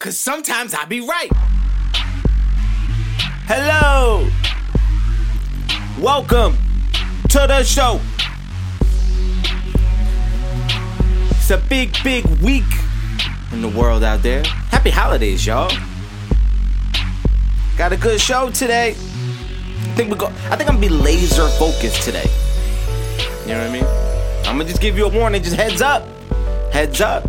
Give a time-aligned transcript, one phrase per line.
[0.00, 1.28] Cause sometimes I be right.
[3.48, 4.28] Hello.
[6.00, 6.56] Welcome
[7.30, 8.00] to the show.
[11.36, 12.62] It's a big, big week
[13.50, 14.44] in the world out there.
[14.70, 15.68] Happy holidays, y'all.
[17.76, 18.90] Got a good show today.
[18.90, 20.26] I think we go.
[20.26, 22.30] I think I'm gonna be laser focused today.
[23.40, 23.84] You know what I mean?
[24.46, 25.42] I'm gonna just give you a warning.
[25.42, 26.06] Just heads up.
[26.72, 27.28] Heads up.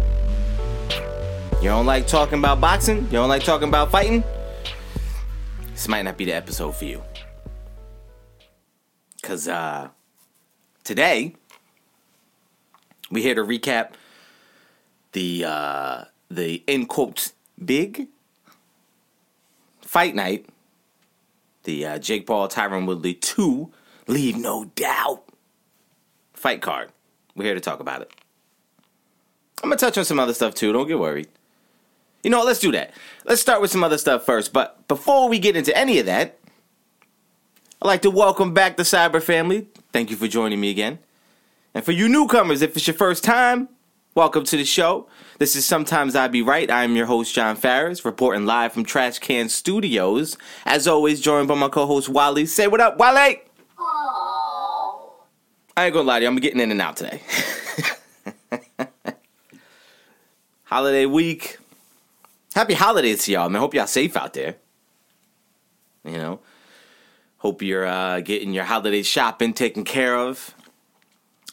[1.61, 2.99] You don't like talking about boxing?
[3.03, 4.23] You don't like talking about fighting?
[5.71, 7.04] This might not be the episode for you.
[9.21, 9.89] Cause uh
[10.86, 11.36] today
[13.11, 13.89] we here to recap
[15.11, 17.33] the uh the in quotes
[17.64, 18.07] big
[19.81, 20.45] fight night.
[21.64, 23.69] The uh, Jake Paul Tyron Woodley 2
[24.07, 25.25] Leave No Doubt
[26.33, 26.93] fight card.
[27.36, 28.14] We're here to talk about it.
[29.61, 31.28] I'm gonna touch on some other stuff too, don't get worried.
[32.23, 32.91] You know, what, let's do that.
[33.25, 34.52] Let's start with some other stuff first.
[34.52, 36.38] But before we get into any of that,
[37.81, 39.67] I'd like to welcome back the Cyber family.
[39.94, 41.00] Thank you for joining me again.
[41.73, 43.70] And for you newcomers, if it's your first time,
[44.16, 45.08] welcome to the show.
[45.38, 46.70] This is Sometimes I Be Right.
[46.70, 50.38] I'm your host, John Farris, reporting live from Trash Can Studios.
[50.66, 52.45] As always, joined by my co host, Wally.
[52.45, 53.42] Say what up, Wally!
[55.78, 57.22] I ain't gonna lie to you, I'm getting in and out today.
[60.66, 61.58] Holiday week.
[62.60, 64.58] Happy holidays to y'all, I Hope y'all safe out there.
[66.04, 66.40] You know,
[67.38, 70.54] hope you're uh, getting your holiday shopping taken care of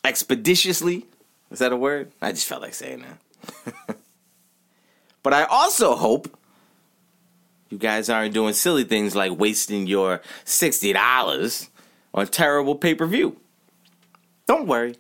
[0.03, 1.07] expeditiously.
[1.53, 2.11] Is that a word?
[2.21, 3.97] I just felt like saying that.
[5.23, 6.37] but I also hope
[7.71, 11.69] you guys aren't doing silly things like wasting your $60
[12.15, 13.37] on terrible pay per view.
[14.49, 14.97] Don't worry,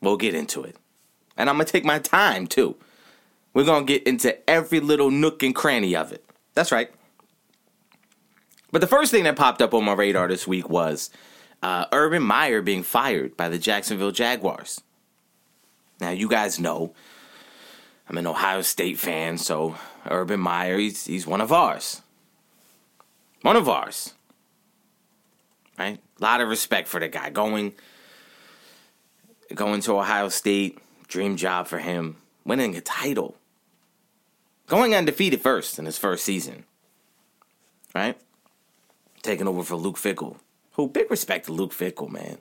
[0.00, 0.76] we'll get into it.
[1.36, 2.76] And I'm going to take my time too.
[3.56, 6.22] We're going to get into every little nook and cranny of it.
[6.52, 6.90] That's right.
[8.70, 11.08] But the first thing that popped up on my radar this week was
[11.62, 14.82] uh, Urban Meyer being fired by the Jacksonville Jaguars.
[16.02, 16.92] Now, you guys know
[18.10, 22.02] I'm an Ohio State fan, so Urban Meyer, he's, he's one of ours.
[23.40, 24.12] One of ours.
[25.78, 25.98] Right?
[26.20, 27.30] A lot of respect for the guy.
[27.30, 27.72] Going,
[29.54, 30.78] going to Ohio State,
[31.08, 32.18] dream job for him.
[32.44, 33.34] Winning a title
[34.66, 36.64] going undefeated first in his first season,
[37.94, 38.18] right?
[39.22, 40.36] Taking over for Luke Fickell.
[40.72, 42.38] who big respect to Luke Fickell, man.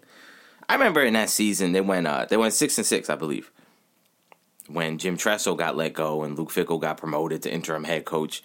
[0.68, 3.52] I remember in that season they went uh, they went six and six, I believe,
[4.68, 8.44] when Jim Tressel got let go and Luke Fickell got promoted to interim head coach.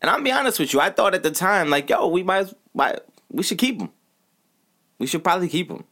[0.00, 2.52] And I'll be honest with you, I thought at the time like, yo, we might,
[2.74, 2.98] might
[3.30, 3.90] we should keep him.
[4.98, 5.84] We should probably keep him,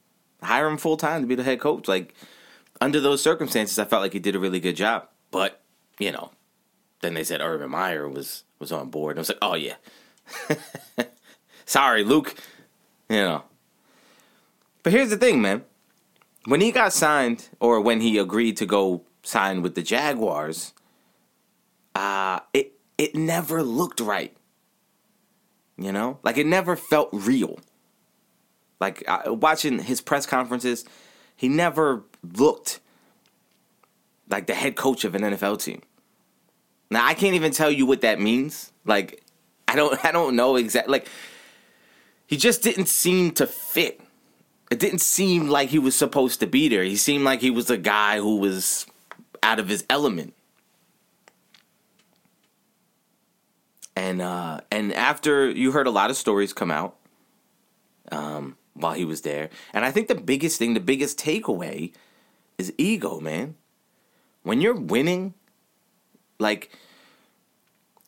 [0.43, 1.89] hire him full time to be the head coach.
[1.89, 2.15] Like
[2.81, 5.09] under those circumstances, I felt like he did a really good job.
[5.31, 5.61] But
[5.99, 6.31] you know,
[7.01, 9.17] then they said Urban Meyer was was on board.
[9.17, 9.77] And I was like, oh yeah.
[11.67, 12.35] Sorry, Luke.
[13.09, 13.45] You know.
[14.83, 15.65] But here's the thing, man.
[16.47, 20.73] When he got signed, or when he agreed to go sign with the Jaguars,
[21.95, 24.35] uh, it it never looked right.
[25.77, 27.59] You know, like it never felt real.
[28.81, 30.85] Like watching his press conferences,
[31.37, 32.81] he never looked
[34.29, 35.83] like the head coach of an NFL team.
[36.91, 38.73] Now I can't even tell you what that means.
[38.85, 39.23] Like
[39.69, 41.09] I don't I don't know exactly like
[42.27, 44.01] he just didn't seem to fit.
[44.71, 46.85] It didn't seem like he was supposed to be there.
[46.85, 48.87] He seemed like he was a guy who was
[49.43, 50.35] out of his element.
[53.97, 56.97] And uh and after you heard a lot of stories come out
[58.11, 59.51] um while he was there.
[59.73, 61.93] And I think the biggest thing, the biggest takeaway
[62.59, 63.57] is ego, man.
[64.43, 65.35] When you're winning
[66.41, 66.71] like,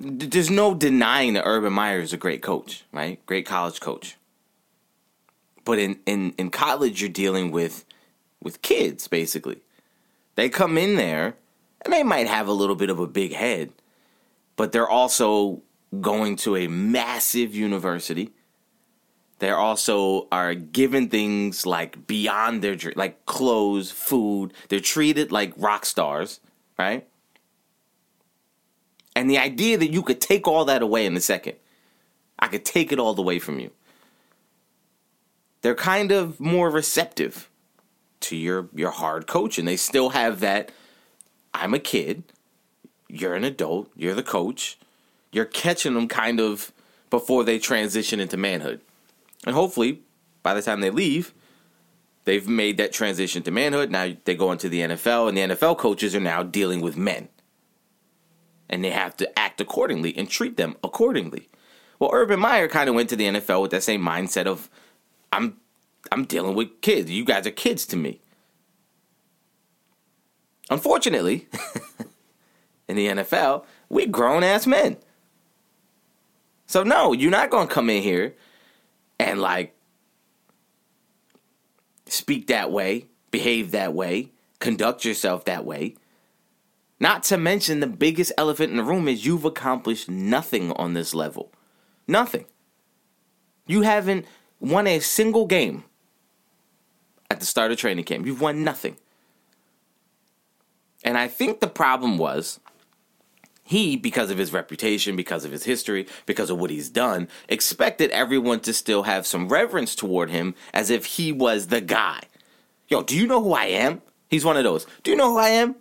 [0.01, 3.25] there's no denying that Urban Meyer is a great coach, right?
[3.27, 4.17] Great college coach.
[5.65, 7.85] But in, in, in college, you're dealing with
[8.43, 9.61] with kids, basically.
[10.35, 11.37] They come in there
[11.83, 13.71] and they might have a little bit of a big head,
[14.57, 15.63] but they're also
[16.01, 18.31] going to a massive university.
[19.39, 24.53] They also are given things like beyond their like clothes, food.
[24.69, 26.41] They're treated like rock stars,
[26.79, 27.07] right?
[29.15, 31.57] And the idea that you could take all that away in a second,
[32.39, 33.71] I could take it all away from you.
[35.61, 37.49] They're kind of more receptive
[38.21, 39.65] to your your hard coaching.
[39.65, 40.73] They still have that
[41.55, 42.25] I'm a kid,
[43.09, 44.79] you're an adult, you're the coach.
[45.31, 46.73] You're catching them kind of
[47.11, 48.81] before they transition into manhood.
[49.47, 50.01] And hopefully,
[50.43, 51.33] by the time they leave,
[52.25, 53.91] they've made that transition to manhood.
[53.91, 57.29] Now they go into the NFL, and the NFL coaches are now dealing with men
[58.73, 61.49] and they have to act accordingly and treat them accordingly.
[61.99, 64.69] Well, Urban Meyer kind of went to the NFL with that same mindset of
[65.31, 65.59] I'm
[66.11, 67.11] I'm dealing with kids.
[67.11, 68.21] You guys are kids to me.
[70.71, 71.49] Unfortunately,
[72.89, 74.97] in the NFL, we grown ass men.
[76.67, 78.35] So no, you're not going to come in here
[79.21, 79.77] and like
[82.07, 84.31] speak that way, behave that way,
[84.61, 85.97] conduct yourself that way.
[87.03, 91.13] Not to mention the biggest elephant in the room is you've accomplished nothing on this
[91.13, 91.51] level.
[92.07, 92.45] Nothing.
[93.67, 94.25] You haven't
[94.61, 95.83] won a single game
[97.29, 98.25] at the start of training camp.
[98.25, 98.99] You've won nothing.
[101.03, 102.61] And I think the problem was
[103.65, 108.13] he, because of his reputation, because of his history, because of what he's done, expected
[108.13, 112.21] everyone to still have some reverence toward him as if he was the guy.
[112.87, 114.03] Yo, do you know who I am?
[114.29, 114.87] He's one of those.
[115.03, 115.75] Do you know who I am?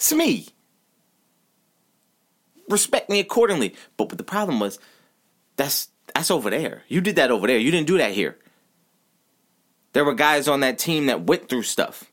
[0.00, 0.48] It's me.
[2.68, 3.74] Respect me accordingly.
[3.96, 4.78] But, but the problem was,
[5.56, 6.82] that's that's over there.
[6.88, 7.58] You did that over there.
[7.58, 8.38] You didn't do that here.
[9.92, 12.10] There were guys on that team that went through stuff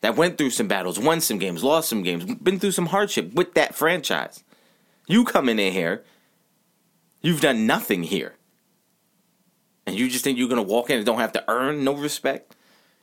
[0.00, 3.34] that went through some battles, won some games, lost some games, been through some hardship
[3.34, 4.44] with that franchise.
[5.08, 6.04] You coming in here,
[7.22, 8.34] you've done nothing here.
[9.86, 12.54] And you just think you're to walk in and don't have to earn no respect?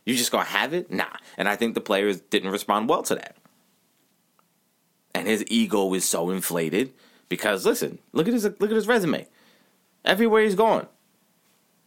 [0.05, 0.91] You just to have it?
[0.91, 1.17] Nah.
[1.37, 3.37] And I think the players didn't respond well to that.
[5.13, 6.91] And his ego is so inflated
[7.29, 9.27] because listen, look at his look at his resume.
[10.05, 10.87] Everywhere he's going.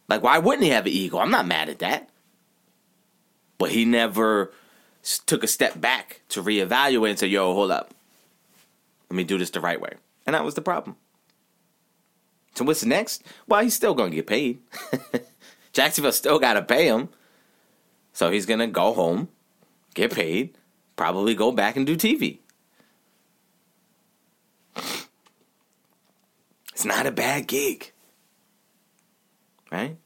[0.09, 1.19] Like why wouldn't he have an ego?
[1.19, 2.09] I'm not mad at that.
[3.59, 4.53] But he never
[5.27, 7.95] took a step back to reevaluate and say, yo, hold up.
[9.11, 9.93] Let me do this the right way.
[10.27, 10.97] And that was the problem.
[12.55, 13.23] So what's next?
[13.47, 14.61] Well, he's still going to get paid.
[15.73, 17.11] Jacksonville still got to pay him.
[18.13, 19.29] So he's going to go home,
[19.95, 20.57] get paid,
[20.97, 22.39] probably go back and do TV.
[26.73, 27.93] It's not a bad gig.
[29.71, 29.97] Right?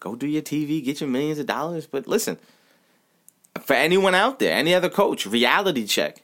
[0.00, 1.86] Go do your TV, get your millions of dollars.
[1.86, 2.38] But listen,
[3.60, 6.22] for anyone out there, any other coach, reality check.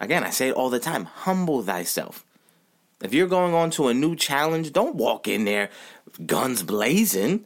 [0.00, 2.24] Again, I say it all the time humble thyself.
[3.02, 5.70] If you're going on to a new challenge, don't walk in there
[6.26, 7.44] guns blazing.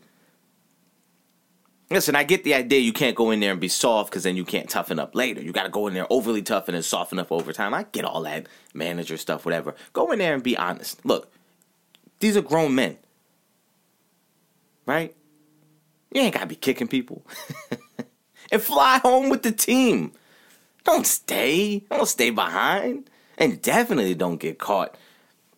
[1.94, 4.34] Listen, I get the idea you can't go in there and be soft because then
[4.34, 5.40] you can't toughen up later.
[5.40, 7.72] You got to go in there overly tough and then soften up over time.
[7.72, 9.76] I get all that manager stuff, whatever.
[9.92, 11.06] Go in there and be honest.
[11.06, 11.32] Look,
[12.18, 12.96] these are grown men,
[14.86, 15.14] right?
[16.12, 17.24] You ain't got to be kicking people.
[18.50, 20.10] and fly home with the team.
[20.82, 21.84] Don't stay.
[21.90, 23.08] Don't stay behind.
[23.38, 24.96] And definitely don't get caught.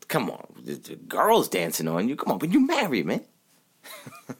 [0.08, 2.14] Come on, the girls dancing on you.
[2.14, 3.24] Come on, but you married, man.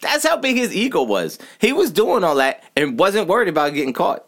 [0.00, 1.38] That's how big his ego was.
[1.58, 4.24] He was doing all that and wasn't worried about getting caught.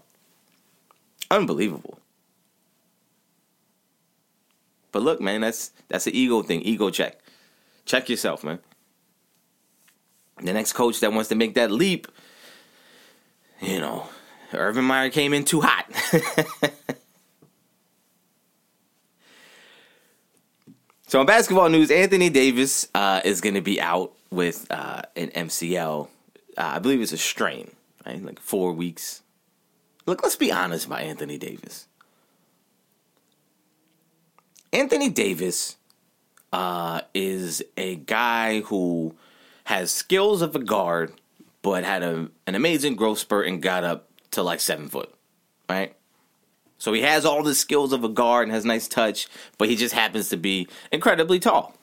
[1.31, 1.99] Unbelievable.
[4.93, 6.63] But look, man, that's that's an ego thing.
[6.63, 7.19] Ego check.
[7.85, 8.59] Check yourself, man.
[10.43, 12.09] The next coach that wants to make that leap
[13.61, 14.07] you know,
[14.53, 15.87] Urban Meyer came in too hot.
[21.07, 25.29] so in basketball news, Anthony Davis uh, is going to be out with uh, an
[25.31, 26.09] MCL.
[26.57, 27.73] Uh, I believe it's a strain,
[28.07, 28.23] right?
[28.23, 29.23] Like four weeks.
[30.05, 31.89] Look, let's be honest about Anthony Davis.
[34.73, 35.77] Anthony Davis
[36.53, 39.17] uh, is a guy who
[39.65, 41.13] has skills of a guard
[41.63, 45.13] but had a, an amazing growth spurt and got up to like seven foot,
[45.69, 45.97] right?
[46.79, 49.27] So he has all the skills of a guard and has nice touch,
[49.59, 51.76] but he just happens to be incredibly tall.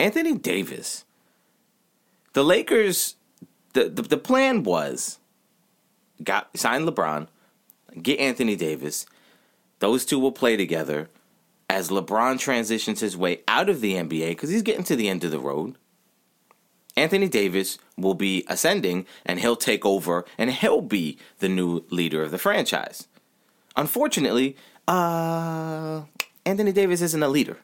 [0.00, 1.04] Anthony Davis.
[2.32, 3.16] The Lakers,
[3.72, 5.18] the, the, the plan was
[6.22, 7.28] got sign LeBron,
[8.00, 9.06] get Anthony Davis.
[9.78, 11.08] Those two will play together
[11.70, 15.24] as LeBron transitions his way out of the NBA because he's getting to the end
[15.24, 15.76] of the road.
[16.96, 22.22] Anthony Davis will be ascending and he'll take over and he'll be the new leader
[22.22, 23.06] of the franchise.
[23.76, 24.56] Unfortunately,
[24.88, 26.02] uh,
[26.44, 27.58] Anthony Davis isn't a leader.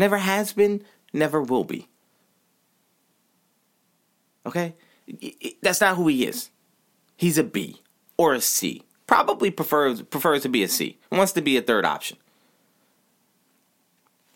[0.00, 1.88] Never has been, never will be.
[4.46, 4.74] Okay?
[5.62, 6.50] That's not who he is.
[7.16, 7.82] He's a B
[8.16, 8.82] or a C.
[9.06, 10.98] Probably prefers prefers to be a C.
[11.12, 12.16] Wants to be a third option.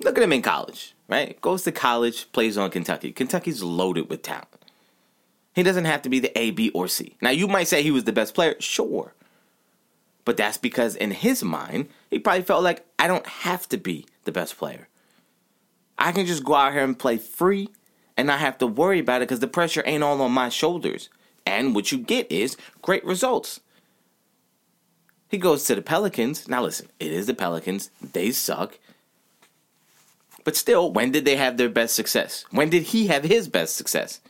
[0.00, 1.40] Look at him in college right?
[1.40, 3.12] Goes to college, plays on Kentucky.
[3.12, 4.48] Kentucky's loaded with talent.
[5.54, 7.16] He doesn't have to be the A, B, or C.
[7.20, 8.56] Now, you might say he was the best player.
[8.58, 9.14] Sure.
[10.24, 14.06] But that's because in his mind, he probably felt like, I don't have to be
[14.24, 14.88] the best player.
[15.98, 17.68] I can just go out here and play free
[18.16, 21.08] and not have to worry about it because the pressure ain't all on my shoulders.
[21.46, 23.60] And what you get is great results.
[25.28, 26.48] He goes to the Pelicans.
[26.48, 27.90] Now, listen, it is the Pelicans.
[28.00, 28.78] They suck.
[30.44, 32.44] But still, when did they have their best success?
[32.50, 34.20] When did he have his best success?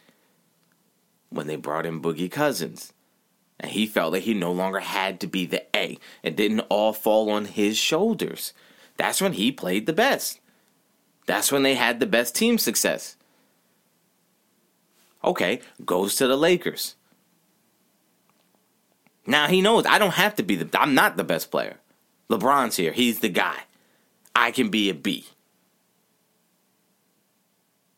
[1.30, 2.92] When they brought in Boogie Cousins.
[3.60, 5.98] And he felt that he no longer had to be the A.
[6.22, 8.52] It didn't all fall on his shoulders.
[8.96, 10.40] That's when he played the best.
[11.26, 13.16] That's when they had the best team success.
[15.22, 16.96] Okay, goes to the Lakers.
[19.26, 21.78] Now he knows I don't have to be the I'm not the best player.
[22.30, 22.92] LeBron's here.
[22.92, 23.56] He's the guy.
[24.34, 25.26] I can be a B.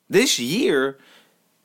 [0.08, 0.98] This year,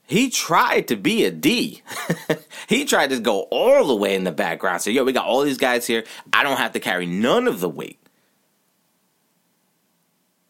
[0.07, 1.83] he tried to be a D.
[2.67, 4.81] he tried to go all the way in the background.
[4.81, 6.05] Say, yo, we got all these guys here.
[6.33, 8.00] I don't have to carry none of the weight.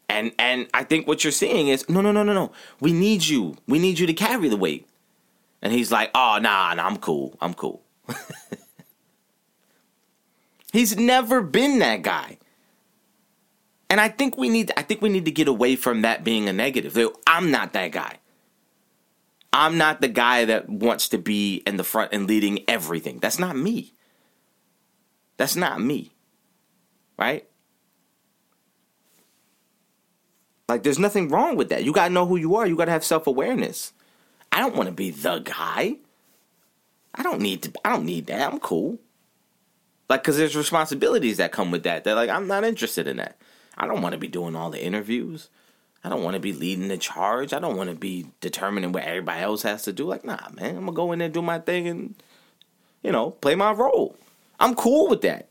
[0.08, 2.52] And and I think what you're seeing is no no no no no.
[2.80, 3.56] We need you.
[3.66, 4.86] We need you to carry the weight.
[5.62, 7.36] And he's like, oh nah, nah, I'm cool.
[7.40, 7.82] I'm cool.
[10.72, 12.38] he's never been that guy.
[13.88, 16.48] And I think we need I think we need to get away from that being
[16.48, 16.98] a negative.
[17.26, 18.18] I'm not that guy.
[19.52, 23.18] I'm not the guy that wants to be in the front and leading everything.
[23.18, 23.92] That's not me.
[25.36, 26.12] That's not me.
[27.18, 27.46] Right?
[30.68, 31.84] Like, there's nothing wrong with that.
[31.84, 32.66] You got to know who you are.
[32.66, 33.92] You got to have self awareness.
[34.50, 35.96] I don't want to be the guy.
[37.14, 37.72] I don't need to.
[37.84, 38.52] I don't need that.
[38.52, 38.98] I'm cool.
[40.08, 42.04] Like, because there's responsibilities that come with that.
[42.04, 43.36] They're like, I'm not interested in that.
[43.76, 45.48] I don't want to be doing all the interviews.
[46.04, 47.52] I don't want to be leading the charge.
[47.52, 50.04] I don't want to be determining what everybody else has to do.
[50.04, 52.14] Like, nah, man, I'm gonna go in there, and do my thing, and
[53.02, 54.16] you know, play my role.
[54.58, 55.48] I'm cool with that.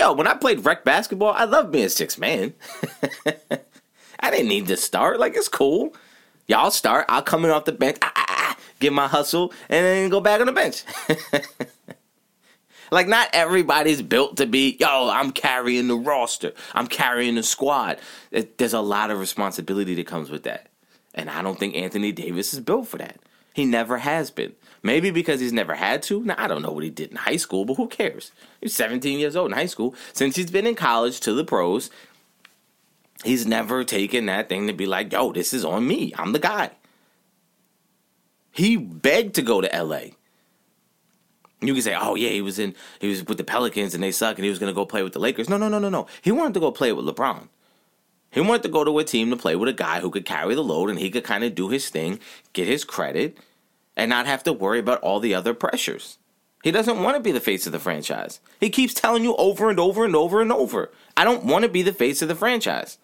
[0.00, 2.54] Yo, when I played rec basketball, I loved being six man.
[4.20, 5.20] I didn't need to start.
[5.20, 5.94] Like, it's cool.
[6.46, 7.04] Y'all start.
[7.10, 10.18] I'll come in off the bench, ah, ah, ah, get my hustle, and then go
[10.22, 10.84] back on the bench.
[12.92, 18.00] Like, not everybody's built to be, yo, I'm carrying the roster, I'm carrying the squad.
[18.32, 20.70] It, there's a lot of responsibility that comes with that.
[21.14, 23.20] And I don't think Anthony Davis is built for that.
[23.54, 24.54] He never has been.
[24.82, 26.22] Maybe because he's never had to.
[26.24, 28.32] Now, I don't know what he did in high school, but who cares?
[28.60, 29.94] He's 17 years old in high school.
[30.12, 31.90] Since he's been in college to the pros,
[33.22, 36.12] he's never taken that thing to be like, yo, this is on me.
[36.16, 36.70] I'm the guy.
[38.52, 40.12] He begged to go to LA.
[41.62, 44.12] You can say, "Oh yeah, he was in he was with the Pelicans and they
[44.12, 46.06] suck, and he was to go play with the Lakers." No, no, no, no, no.
[46.22, 47.48] He wanted to go play with LeBron.
[48.30, 50.54] He wanted to go to a team to play with a guy who could carry
[50.54, 52.20] the load and he could kind of do his thing,
[52.52, 53.36] get his credit,
[54.00, 56.18] and not have to worry about all the other pressures.
[56.64, 58.40] He doesn't want to be the face of the franchise.
[58.58, 61.68] He keeps telling you over and over and over and over, "I don't want to
[61.68, 62.98] be the face of the franchise."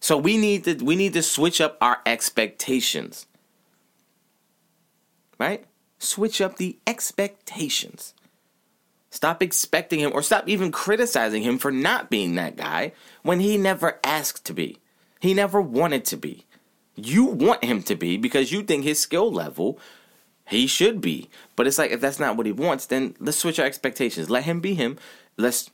[0.00, 3.26] So we need to we need to switch up our expectations.
[5.38, 5.64] Right?
[5.98, 8.14] switch up the expectations.
[9.10, 12.92] Stop expecting him or stop even criticizing him for not being that guy
[13.22, 14.78] when he never asked to be.
[15.20, 16.44] He never wanted to be.
[17.06, 19.78] You want him to be because you think his skill level
[20.48, 21.28] he should be.
[21.56, 24.30] But it's like if that's not what he wants, then let's switch our expectations.
[24.30, 24.98] Let him be him.
[25.36, 25.70] Let's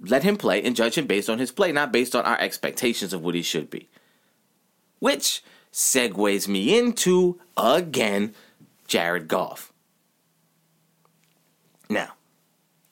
[0.00, 3.12] let him play and judge him based on his play, not based on our expectations
[3.12, 3.88] of what he should be.
[4.98, 8.34] Which segues me into again
[8.88, 9.72] Jared Goff.
[11.88, 12.14] Now,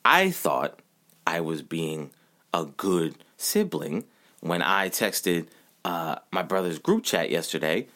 [0.04, 0.80] I thought
[1.26, 2.10] I was being
[2.52, 4.04] a good sibling
[4.40, 5.46] when I texted
[5.84, 7.88] uh, my brother's group chat yesterday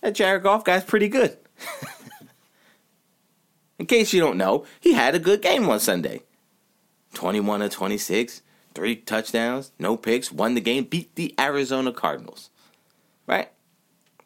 [0.00, 1.36] that Jared Goff guy's pretty good.
[3.78, 6.22] In case you don't know, he had a good game on Sunday
[7.14, 8.42] 21 to 26,
[8.74, 12.50] three touchdowns, no picks, won the game, beat the Arizona Cardinals.
[13.26, 13.50] Right?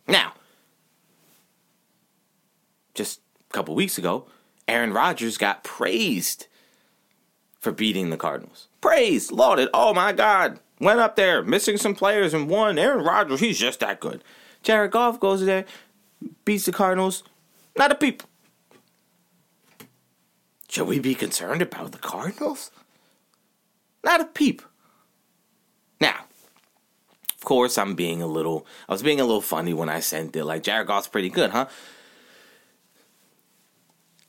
[0.06, 0.34] Now,
[2.94, 4.26] just a couple weeks ago,
[4.66, 6.46] Aaron Rodgers got praised
[7.58, 8.68] for beating the Cardinals.
[8.80, 9.68] Praised, lauded.
[9.72, 10.60] Oh my God.
[10.80, 12.78] Went up there, missing some players and won.
[12.78, 14.22] Aaron Rodgers, he's just that good.
[14.62, 15.64] Jared Goff goes there,
[16.44, 17.24] beats the Cardinals.
[17.76, 18.22] Not a peep.
[20.68, 22.70] Should we be concerned about the Cardinals?
[24.04, 24.62] Not a peep.
[26.00, 26.24] Now,
[27.34, 30.36] of course, I'm being a little, I was being a little funny when I sent
[30.36, 30.44] it.
[30.44, 31.66] Like, Jared Goff's pretty good, huh?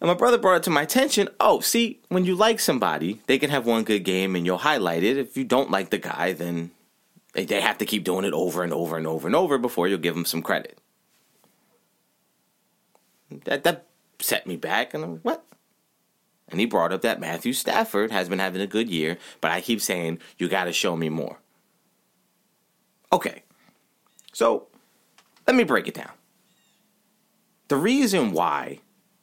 [0.02, 1.30] And my brother brought it to my attention.
[1.40, 5.04] Oh, see, when you like somebody, they can have one good game and you'll highlight
[5.04, 5.18] it.
[5.18, 6.72] If you don't like the guy, then
[7.34, 10.00] they, have to keep doing it over and over and over and over before you'll
[10.00, 10.78] give them some credit.
[13.46, 13.86] That that
[14.20, 15.46] set me back, and I'm like, what?
[16.50, 19.62] And he brought up that Matthew Stafford has been having a good year, but I
[19.62, 21.38] keep saying you got to show me more.
[23.14, 23.44] Okay,
[24.34, 24.68] so
[25.46, 26.12] let me break it down.
[27.68, 28.80] The reason why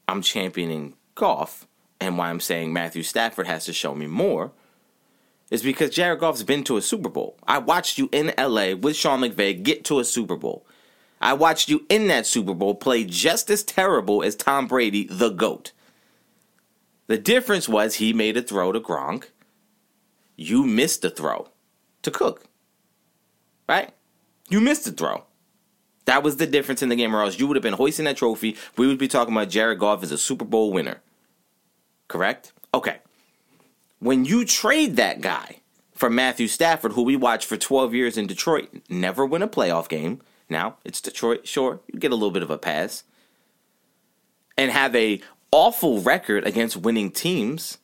[0.09, 1.67] I'm championing Goff
[2.01, 4.53] and why I'm saying Matthew Stafford has to show me more
[5.51, 7.37] is because Jared Goff's been to a Super Bowl.
[7.47, 10.67] I watched you in LA with Sean McVay get to a Super Bowl.
[11.21, 15.31] I watched you in that Super Bowl play just as terrible as Tom Brady, the
[15.31, 15.73] GOAT.
[17.07, 19.27] The difference was he made a throw to Gronk.
[20.37, 21.49] You missed the throw
[22.03, 22.45] to Cook.
[23.69, 23.93] Right?
[24.49, 25.25] You missed the throw.
[26.07, 28.17] That was the difference in the game, or else you would have been hoisting that
[28.17, 28.57] trophy.
[28.77, 31.03] We would be talking about Jared Goff as a Super Bowl winner.
[32.09, 32.53] Correct?
[32.73, 32.99] Okay.
[33.99, 35.61] When you trade that guy
[35.93, 39.89] for Matthew Stafford, who we watched for 12 years in Detroit, never win a playoff
[39.89, 40.21] game.
[40.49, 43.03] Now, it's Detroit, sure, you get a little bit of a pass.
[44.57, 45.21] And have a
[45.51, 47.79] awful record against winning teams.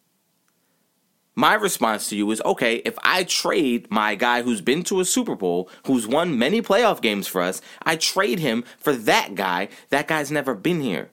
[1.35, 5.05] My response to you is okay, if I trade my guy who's been to a
[5.05, 9.69] Super Bowl, who's won many playoff games for us, I trade him for that guy.
[9.89, 11.11] That guy's never been here.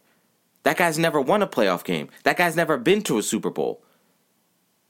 [0.64, 2.10] That guy's never won a playoff game.
[2.24, 3.82] That guy's never been to a Super Bowl.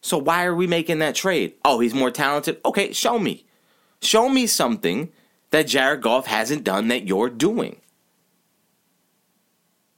[0.01, 1.53] So why are we making that trade?
[1.63, 2.59] Oh, he's more talented.
[2.65, 3.45] Okay, show me.
[4.01, 5.11] Show me something
[5.51, 7.81] that Jared Goff hasn't done that you're doing.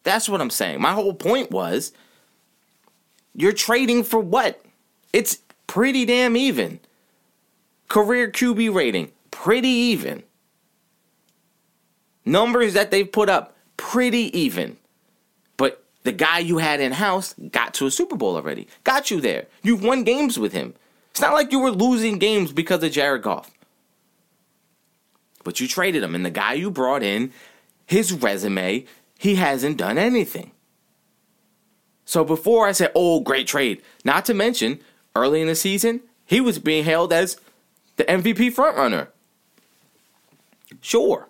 [0.04, 0.82] That's what I'm saying.
[0.82, 1.94] My whole point was
[3.34, 4.62] you're trading for what?
[5.14, 6.80] It's pretty damn even.
[7.88, 10.24] Career QB rating, pretty even.
[12.24, 14.78] Numbers that they've put up, pretty even.
[15.58, 19.20] But the guy you had in house got to a Super Bowl already, got you
[19.20, 19.48] there.
[19.64, 20.74] You've won games with him.
[21.10, 23.52] It's not like you were losing games because of Jared Goff.
[25.44, 27.34] But you traded him, and the guy you brought in,
[27.86, 28.86] his resume,
[29.18, 30.52] he hasn't done anything.
[32.06, 34.80] So before I said, oh, great trade, not to mention,
[35.16, 37.38] early in the season, he was being hailed as
[37.98, 39.08] the MVP frontrunner.
[40.82, 41.28] Sure.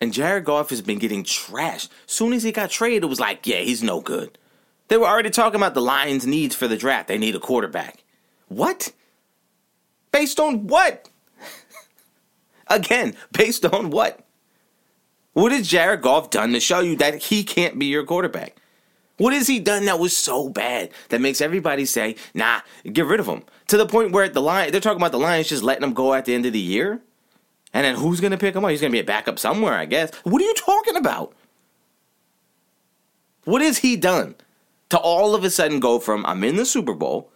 [0.00, 1.88] And Jared Goff has been getting trashed.
[2.06, 4.36] Soon as he got traded, it was like, yeah, he's no good.
[4.88, 7.08] They were already talking about the Lions' needs for the draft.
[7.08, 8.04] They need a quarterback.
[8.48, 8.92] What?
[10.12, 11.08] Based on what?
[12.68, 14.20] Again, based on what?
[15.32, 18.56] What has Jared Goff done to show you that he can't be your quarterback?
[19.16, 22.60] What has he done that was so bad that makes everybody say, nah,
[22.92, 23.42] get rid of him?
[23.68, 26.14] To the point where the Lions, they're talking about the Lions just letting him go
[26.14, 27.00] at the end of the year?
[27.72, 28.70] And then who's going to pick him up?
[28.70, 30.14] He's going to be a backup somewhere, I guess.
[30.24, 31.34] What are you talking about?
[33.44, 34.34] What has he done
[34.88, 37.30] to all of a sudden go from I'm in the Super Bowl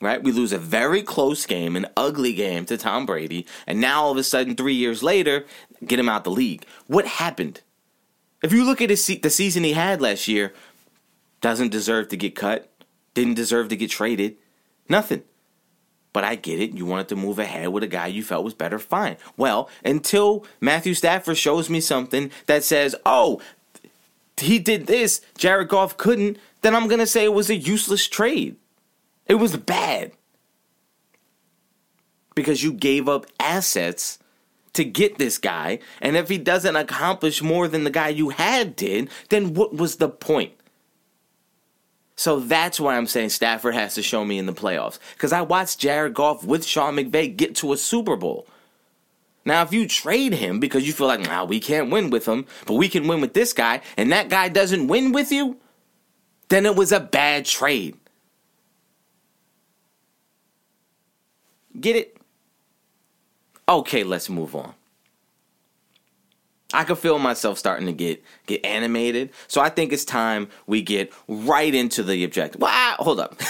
[0.00, 0.22] right?
[0.22, 4.12] We lose a very close game, an ugly game to Tom Brady, and now all
[4.12, 5.44] of a sudden, three years later,
[5.84, 6.64] get him out the league.
[6.86, 7.62] What happened?
[8.42, 10.52] If you look at his, the season he had last year,
[11.40, 12.70] doesn't deserve to get cut,
[13.14, 14.36] didn't deserve to get traded,
[14.88, 15.22] nothing.
[16.12, 16.72] But I get it.
[16.72, 19.16] You wanted to move ahead with a guy you felt was better, fine.
[19.36, 23.40] Well, until Matthew Stafford shows me something that says, oh,
[24.36, 28.08] he did this, Jared Goff couldn't, then I'm going to say it was a useless
[28.08, 28.56] trade.
[29.26, 30.12] It was bad.
[32.34, 34.18] Because you gave up assets
[34.78, 38.76] to get this guy, and if he doesn't accomplish more than the guy you had
[38.76, 40.52] did, then what was the point?
[42.16, 44.98] So that's why I'm saying Stafford has to show me in the playoffs.
[45.14, 48.46] Because I watched Jared Goff with Sean McVay get to a Super Bowl.
[49.44, 52.46] Now, if you trade him because you feel like, nah, we can't win with him,
[52.66, 55.58] but we can win with this guy, and that guy doesn't win with you,
[56.48, 57.96] then it was a bad trade.
[61.80, 62.17] Get it?
[63.68, 64.74] Okay, let's move on.
[66.72, 70.82] I can feel myself starting to get get animated, so I think it's time we
[70.82, 72.60] get right into the objective.
[72.60, 73.40] Well, hold up.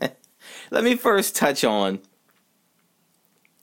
[0.70, 2.00] let me first touch on.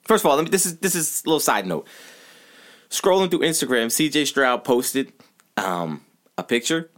[0.04, 0.50] First of all, let me.
[0.50, 1.88] This is this is a little side note.
[2.90, 5.12] Scrolling through Instagram, CJ Stroud posted
[5.58, 6.04] um,
[6.38, 6.90] a picture,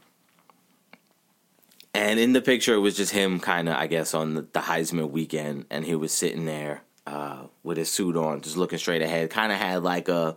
[1.95, 4.61] and in the picture it was just him, kind of, I guess, on the, the
[4.61, 9.01] Heisman weekend, and he was sitting there uh, with his suit on, just looking straight
[9.01, 9.29] ahead.
[9.29, 10.35] Kind of had like a,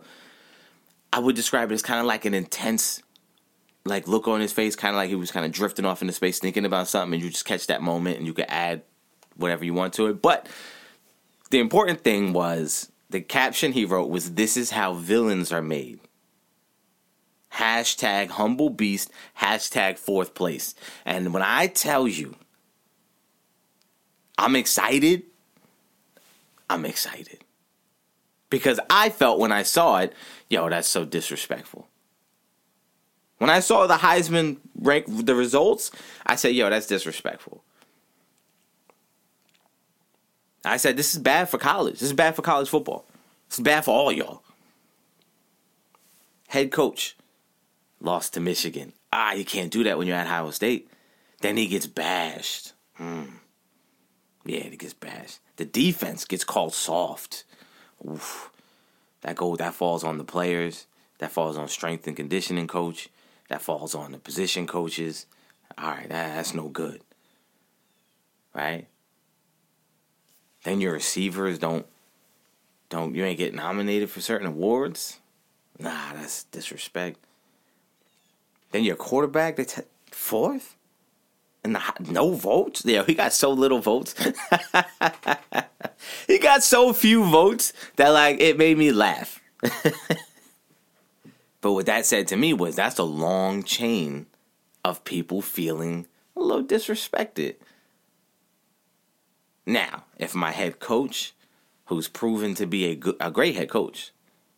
[1.13, 3.01] I would describe it as kind of like an intense,
[3.85, 6.13] like look on his face, kind of like he was kind of drifting off into
[6.13, 8.81] space, thinking about something, and you just catch that moment, and you could add
[9.35, 10.21] whatever you want to it.
[10.21, 10.47] But
[11.51, 15.99] the important thing was the caption he wrote was, "This is how villains are made."
[17.53, 19.11] Hashtag humble beast.
[19.39, 20.75] Hashtag fourth place.
[21.05, 22.35] And when I tell you,
[24.37, 25.23] I'm excited
[26.69, 27.43] I'm excited.
[28.49, 30.13] Because I felt when I saw it,
[30.49, 31.87] yo, that's so disrespectful.
[33.37, 35.91] When I saw the Heisman rank the results,
[36.25, 37.63] I said, yo, that's disrespectful.
[40.63, 41.95] I said, this is bad for college.
[41.95, 43.05] This is bad for college football.
[43.51, 44.41] Is bad for all y'all.
[46.47, 47.15] Head coach
[47.99, 50.89] lost to Michigan ah, you can't do that when you're at Ohio State.
[51.41, 52.73] Then he gets bashed.
[52.95, 53.23] Hmm.
[54.45, 55.39] Yeah, he gets bashed.
[55.57, 57.43] The defense gets called soft.
[58.09, 58.51] Oof.
[59.21, 60.85] That go that falls on the players.
[61.19, 63.09] That falls on strength and conditioning coach.
[63.49, 65.25] That falls on the position coaches.
[65.77, 67.01] All right, that, that's no good.
[68.53, 68.87] Right?
[70.63, 71.85] Then your receivers don't
[72.89, 75.19] don't you ain't get nominated for certain awards.
[75.79, 77.19] Nah, that's disrespect.
[78.71, 80.75] Then your quarterback, they t- fourth,
[81.65, 81.77] and
[82.11, 82.83] no votes.
[82.85, 84.15] Yeah, he got so little votes.
[86.27, 89.41] he got so few votes that like it made me laugh.
[91.61, 94.27] but what that said to me was that's a long chain
[94.83, 97.55] of people feeling a little disrespected.
[99.65, 101.33] Now, if my head coach,
[101.85, 104.11] who's proven to be a good, a great head coach,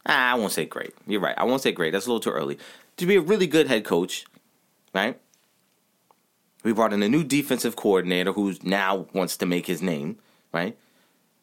[0.05, 0.93] I won't say great.
[1.07, 1.35] You're right.
[1.37, 1.93] I won't say great.
[1.93, 2.57] That's a little too early.
[2.97, 4.25] To be a really good head coach,
[4.93, 5.17] right?
[6.67, 10.17] We brought in a new defensive coordinator who now wants to make his name,
[10.51, 10.77] right?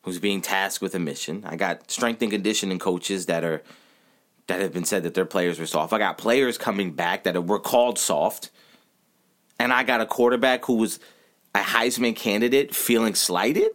[0.02, 1.44] Who's being tasked with a mission.
[1.46, 3.62] I got strength and conditioning coaches that are
[4.48, 5.94] that have been said that their players were soft.
[5.94, 8.50] I got players coming back that were called soft.
[9.58, 11.00] And I got a quarterback who was
[11.54, 13.70] a Heisman candidate feeling slighted.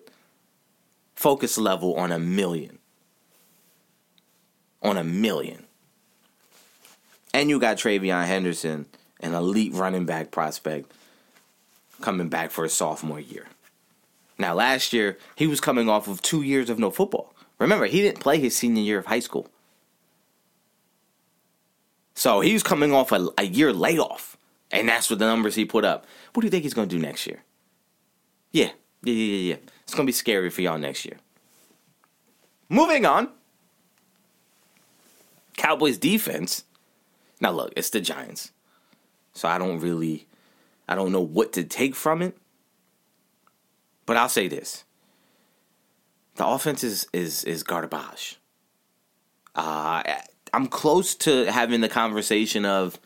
[1.15, 2.77] Focus level on a million.
[4.83, 5.65] On a million.
[7.33, 8.85] And you got TreVeyon Henderson,
[9.19, 10.93] an elite running back prospect,
[12.01, 13.47] coming back for his sophomore year.
[14.38, 17.33] Now, last year, he was coming off of two years of no football.
[17.59, 19.49] Remember, he didn't play his senior year of high school.
[22.15, 24.38] So he was coming off a, a year layoff.
[24.71, 26.05] And that's what the numbers he put up.
[26.33, 27.43] What do you think he's going to do next year?
[28.51, 28.71] Yeah,
[29.03, 29.55] yeah, yeah, yeah.
[29.83, 31.17] It's going to be scary for y'all next year.
[32.69, 33.29] Moving on.
[35.57, 36.63] Cowboys defense.
[37.41, 38.51] Now, look, it's the Giants.
[39.33, 40.27] So I don't really,
[40.89, 42.36] I don't know what to take from it.
[44.08, 44.86] But I'll say this:
[46.36, 48.38] the offense is is is garbage.
[49.56, 50.02] Uh,
[50.52, 52.99] I'm close to having the conversation of,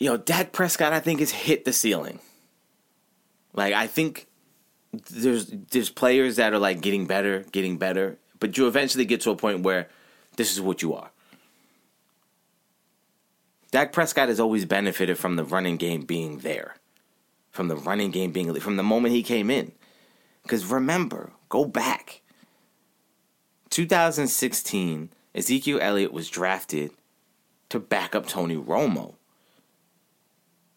[0.00, 0.92] you know, Dak Prescott.
[0.92, 2.18] I think has hit the ceiling.
[3.54, 4.26] Like I think
[4.92, 9.30] there's there's players that are like getting better, getting better, but you eventually get to
[9.30, 9.88] a point where
[10.36, 11.12] this is what you are.
[13.70, 16.76] Dak Prescott has always benefited from the running game being there,
[17.50, 19.72] from the running game being from the moment he came in.
[20.42, 22.22] Because remember, go back.
[23.70, 26.90] 2016, Ezekiel Elliott was drafted
[27.68, 29.16] to back up Tony Romo.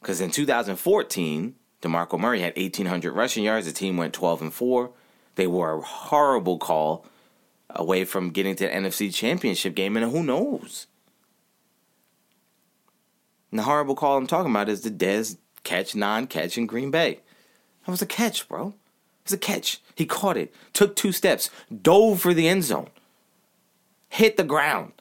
[0.02, 3.68] Because in 2014, DeMarco Murray had 1,800 rushing yards.
[3.68, 4.92] The team went 12 and 4.
[5.36, 7.06] They were a horrible call
[7.70, 10.88] away from getting to the NFC Championship game, and who knows?
[13.52, 16.90] And the horrible call I'm talking about is the Dez catch, non catch in Green
[16.90, 17.20] Bay.
[17.86, 18.70] That was a catch, bro.
[18.70, 19.82] It was a catch.
[19.96, 22.90] He caught it, took two steps, dove for the end zone,
[24.10, 24.94] hit the ground.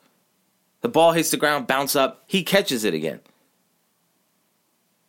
[0.83, 3.21] The ball hits the ground, bounce up, he catches it again.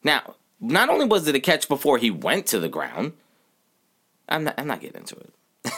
[0.04, 3.14] Now, not only was it a catch before he went to the ground,
[4.30, 5.34] I'm not, I'm not getting into it.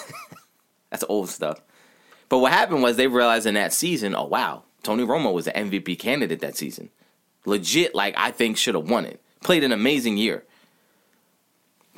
[0.90, 1.62] That's old stuff.
[2.30, 5.52] But what happened was they realized in that season, oh wow, Tony Romo was the
[5.52, 6.90] MVP candidate that season
[7.46, 9.22] legit, like I think should have won it.
[9.44, 10.44] Played an amazing year.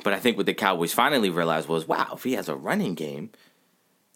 [0.02, 2.94] But I think what the Cowboys finally realized was, wow, if he has a running
[2.94, 3.30] game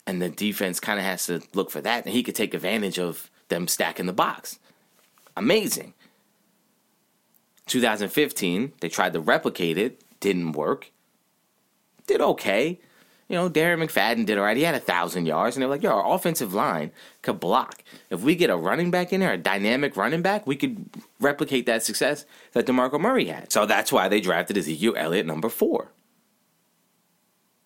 [0.06, 2.98] and the defense kind of has to look for that, and he could take advantage
[2.98, 4.58] of them stacking the box.
[5.36, 5.94] Amazing.
[7.66, 10.90] 2015, they tried to replicate it, didn't work.
[12.06, 12.80] Did okay
[13.30, 14.56] you know, Darren McFadden did all right.
[14.56, 16.90] He had a thousand yards, and they're like, yo, our offensive line
[17.22, 17.84] could block.
[18.10, 20.84] If we get a running back in there, a dynamic running back, we could
[21.20, 23.52] replicate that success that DeMarco Murray had.
[23.52, 25.92] So that's why they drafted Ezekiel Elliott number four.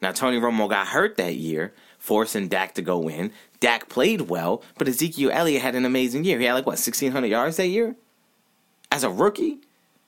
[0.03, 3.33] Now, Tony Romo got hurt that year, forcing Dak to go in.
[3.61, 6.39] Dak played well, but Ezekiel Elliott had an amazing year.
[6.39, 7.97] He had like, what, 1,600 yards that year?
[8.93, 9.61] As a rookie?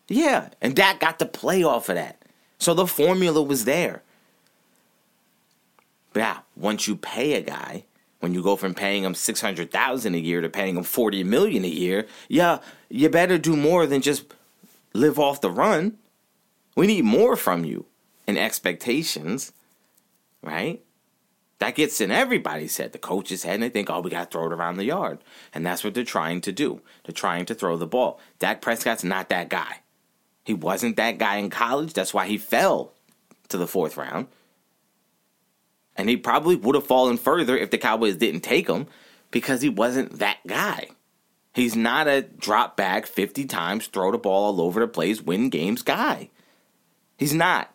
[0.07, 2.21] Yeah, and Dak got to play off of that.
[2.59, 4.03] So the formula was there.
[6.17, 7.85] But yeah, once you pay a guy,
[8.21, 11.23] when you go from paying him six hundred thousand a year to paying him forty
[11.23, 14.25] million a year, yeah, you better do more than just
[14.95, 15.99] live off the run.
[16.75, 17.85] We need more from you
[18.27, 19.53] and expectations,
[20.41, 20.83] right?
[21.59, 24.39] That gets in everybody's head, the coach's head, and they think, oh, we got to
[24.39, 25.19] throw it around the yard.
[25.53, 26.81] And that's what they're trying to do.
[27.05, 28.21] They're trying to throw the ball.
[28.39, 29.81] Dak Prescott's not that guy.
[30.45, 31.93] He wasn't that guy in college.
[31.93, 32.95] That's why he fell
[33.49, 34.29] to the fourth round.
[35.97, 38.87] And he probably would have fallen further if the Cowboys didn't take him
[39.31, 40.89] because he wasn't that guy.
[41.55, 45.49] He's not a drop back 50 times, throw the ball all over the place, win
[45.49, 46.29] games guy.
[47.17, 47.73] He's not.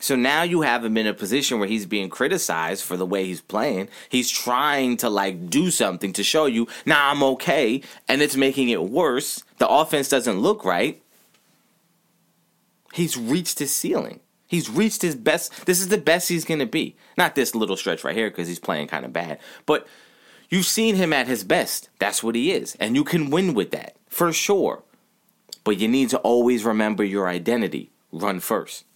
[0.00, 3.24] So now you have him in a position where he's being criticized for the way
[3.24, 3.88] he's playing.
[4.08, 8.68] He's trying to like do something to show you, nah, I'm okay, and it's making
[8.68, 9.42] it worse.
[9.58, 11.02] The offense doesn't look right.
[12.94, 14.20] He's reached his ceiling.
[14.48, 15.66] He's reached his best.
[15.66, 16.96] This is the best he's going to be.
[17.18, 19.86] Not this little stretch right here because he's playing kind of bad, but
[20.48, 21.90] you've seen him at his best.
[21.98, 22.74] That's what he is.
[22.80, 24.82] And you can win with that for sure.
[25.64, 27.90] But you need to always remember your identity.
[28.10, 28.86] Run first.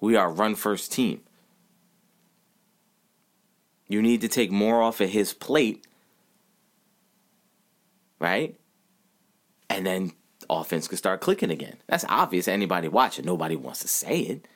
[0.00, 1.20] We are run first team.
[3.88, 5.84] You need to take more off of his plate,
[8.20, 8.56] right?
[9.68, 10.12] And then
[10.48, 11.78] offense can start clicking again.
[11.88, 13.24] That's obvious anybody watching.
[13.24, 14.46] Nobody wants to say it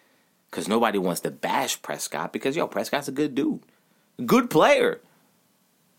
[0.54, 3.58] because nobody wants to bash Prescott because, yo, Prescott's a good dude,
[4.24, 5.00] good player,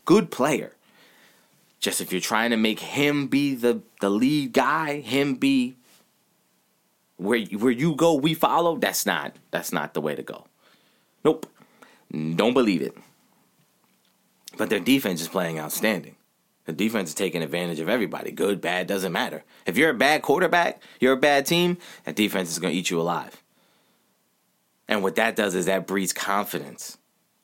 [0.05, 0.71] good player.
[1.81, 5.75] Just if you're trying to make him be the, the lead guy, him be
[7.17, 8.77] where where you go, we follow.
[8.77, 10.45] That's not that's not the way to go.
[11.25, 11.47] Nope,
[12.11, 12.97] don't believe it.
[14.57, 16.15] But their defense is playing outstanding.
[16.63, 18.31] The defense is taking advantage of everybody.
[18.31, 19.43] Good, bad, doesn't matter.
[19.65, 22.89] If you're a bad quarterback, you're a bad team, that defense is going to eat
[22.89, 23.43] you alive.
[24.87, 26.97] And what that does is that breeds confidence.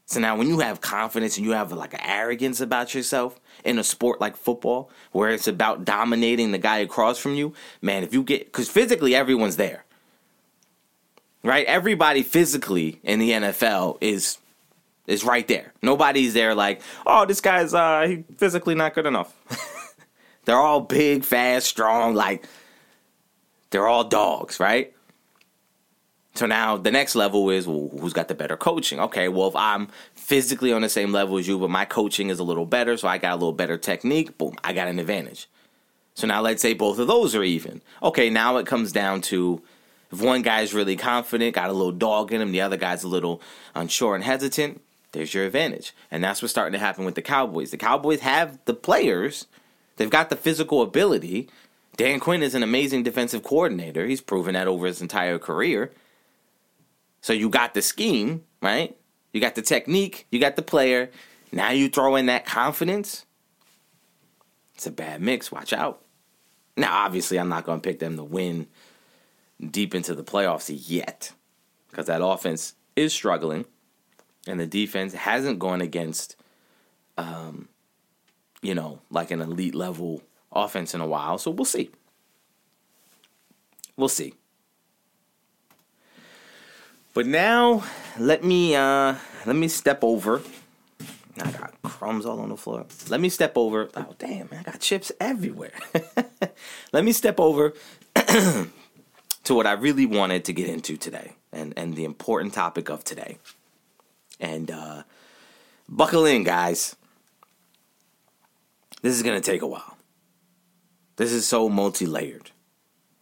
[0.06, 3.80] So now when you have confidence and you have like an arrogance about yourself in
[3.80, 8.14] a sport like football, where it's about dominating the guy across from you, man, if
[8.14, 9.86] you get, because physically everyone's there.
[11.44, 11.66] Right?
[11.66, 14.38] Everybody physically in the NFL is
[15.08, 15.74] is right there.
[15.82, 19.34] Nobody's there like, oh, this guy's uh physically not good enough.
[20.46, 22.46] they're all big, fast, strong, like
[23.70, 24.94] they're all dogs, right?
[26.34, 29.00] So now the next level is well, who's got the better coaching?
[29.00, 32.40] Okay, well if I'm physically on the same level as you, but my coaching is
[32.40, 35.48] a little better, so I got a little better technique, boom, I got an advantage.
[36.14, 37.82] So now let's say both of those are even.
[38.02, 39.62] Okay, now it comes down to
[40.12, 43.08] if one guy's really confident, got a little dog in him, the other guy's a
[43.08, 43.42] little
[43.76, 45.94] unsure and hesitant, there's your advantage.
[46.10, 47.72] And that's what's starting to happen with the Cowboys.
[47.72, 49.48] The Cowboys have the players,
[49.98, 51.50] they've got the physical ability.
[51.98, 54.06] Dan Quinn is an amazing defensive coordinator.
[54.06, 55.92] He's proven that over his entire career.
[57.22, 58.98] So you got the scheme, right?
[59.34, 61.12] You got the technique, you got the player.
[61.52, 63.26] Now you throw in that confidence.
[64.76, 65.52] It's a bad mix.
[65.52, 66.02] Watch out.
[66.76, 68.68] Now, obviously, I'm not going to pick them to win
[69.70, 71.34] deep into the playoffs yet
[71.90, 73.66] because that offense is struggling
[74.48, 76.36] and the defense hasn't gone against,
[77.18, 77.68] um,
[78.62, 81.38] you know, like an elite level offense in a while.
[81.38, 81.92] So we'll see.
[83.98, 84.34] We'll see.
[87.14, 87.84] But now
[88.18, 90.42] let me uh let me step over.
[91.40, 92.86] I got crumbs all on the floor.
[93.10, 93.90] Let me step over.
[93.96, 95.74] Oh damn, man, I got chips everywhere.
[96.94, 97.74] let me step over
[98.16, 98.68] to
[99.50, 103.38] what I really wanted to get into today and and the important topic of today.
[104.40, 105.04] And uh,
[105.90, 106.96] buckle in, guys.
[109.02, 109.98] This is going to take a while.
[111.16, 112.52] This is so multi layered.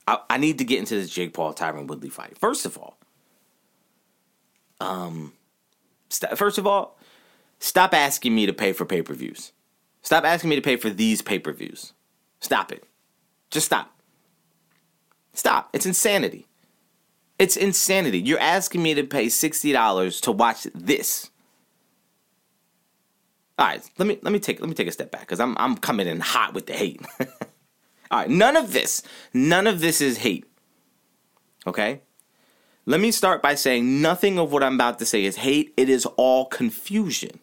[0.08, 2.38] I, I, need to get into this Jake Paul Tyron Woodley fight.
[2.38, 2.99] First of all,
[4.80, 5.34] um,
[6.10, 6.98] st- first of all,
[7.60, 9.52] stop asking me to pay for pay per views.
[10.02, 11.94] Stop asking me to pay for these pay per views.
[12.40, 12.84] Stop it.
[13.52, 14.00] Just stop.
[15.34, 15.70] Stop.
[15.74, 16.48] It's insanity.
[17.38, 18.20] It's insanity.
[18.20, 21.30] You're asking me to pay $60 to watch this.
[23.58, 25.58] All right, let me let me take let me take a step back cuz I'm
[25.58, 27.02] I'm coming in hot with the hate.
[28.12, 30.46] All right, none of this, none of this is hate.
[31.68, 32.02] Okay?
[32.90, 35.76] Let me start by saying nothing of what I'm about to say is hate.
[35.78, 37.40] It is all confusion.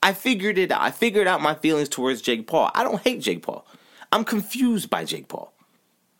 [0.00, 0.80] I figured it out.
[0.80, 2.70] I figured out my feelings towards Jake Paul.
[2.76, 3.66] I don't hate Jake Paul.
[4.12, 5.52] I'm confused by Jake Paul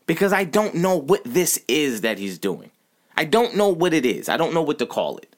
[0.09, 2.72] because I don't know what this is that he's doing.
[3.16, 4.29] I don't know what it is.
[4.29, 5.37] I don't know what to call it.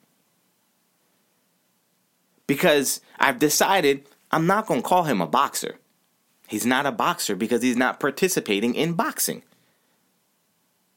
[2.46, 5.76] Because I've decided I'm not going to call him a boxer.
[6.48, 9.42] He's not a boxer because he's not participating in boxing.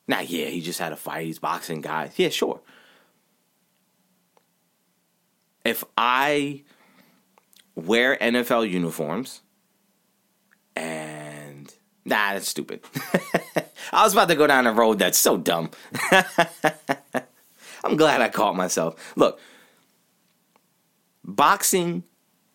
[0.08, 1.26] Now, yeah, he just had a fight.
[1.26, 2.14] He's boxing guys.
[2.16, 2.62] Yeah, sure.
[5.66, 6.64] If I
[7.76, 9.42] wear NFL uniforms
[10.76, 11.74] and
[12.06, 12.82] nah, that's stupid.
[13.92, 15.72] I was about to go down a road that's so dumb.
[17.84, 19.14] I'm glad I caught myself.
[19.16, 19.40] Look,
[21.24, 22.04] boxing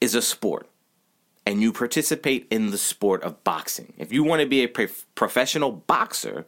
[0.01, 0.69] is a sport,
[1.47, 3.93] and you participate in the sport of boxing.
[3.99, 6.47] If you want to be a professional boxer,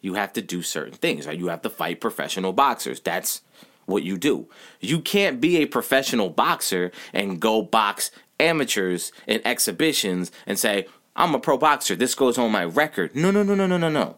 [0.00, 1.26] you have to do certain things.
[1.26, 1.38] Right?
[1.38, 3.00] You have to fight professional boxers.
[3.00, 3.42] That's
[3.86, 4.48] what you do.
[4.80, 10.86] You can't be a professional boxer and go box amateurs in exhibitions and say,
[11.16, 11.96] I'm a pro boxer.
[11.96, 13.14] This goes on my record.
[13.14, 14.16] No, no, no, no, no, no, no.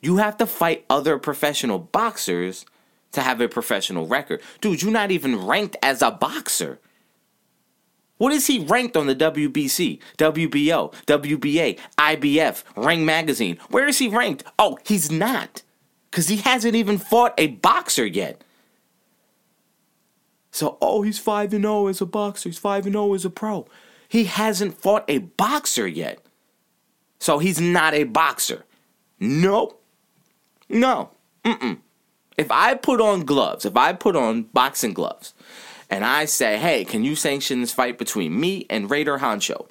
[0.00, 2.66] You have to fight other professional boxers
[3.12, 4.42] to have a professional record.
[4.60, 6.78] Dude, you're not even ranked as a boxer.
[8.18, 13.58] What is he ranked on the WBC, WBO, WBA, IBF, Ring Magazine?
[13.70, 14.44] Where is he ranked?
[14.58, 15.62] Oh, he's not.
[16.10, 18.42] Because he hasn't even fought a boxer yet.
[20.50, 22.48] So, oh, he's 5 and 0 as a boxer.
[22.48, 23.66] He's 5 and 0 as a pro.
[24.08, 26.20] He hasn't fought a boxer yet.
[27.18, 28.64] So he's not a boxer.
[29.20, 29.82] Nope.
[30.68, 31.10] No.
[31.44, 31.78] Mm-mm.
[32.36, 35.34] If I put on gloves, if I put on boxing gloves,
[35.88, 39.68] and I say, hey, can you sanction this fight between me and Raider Hancho?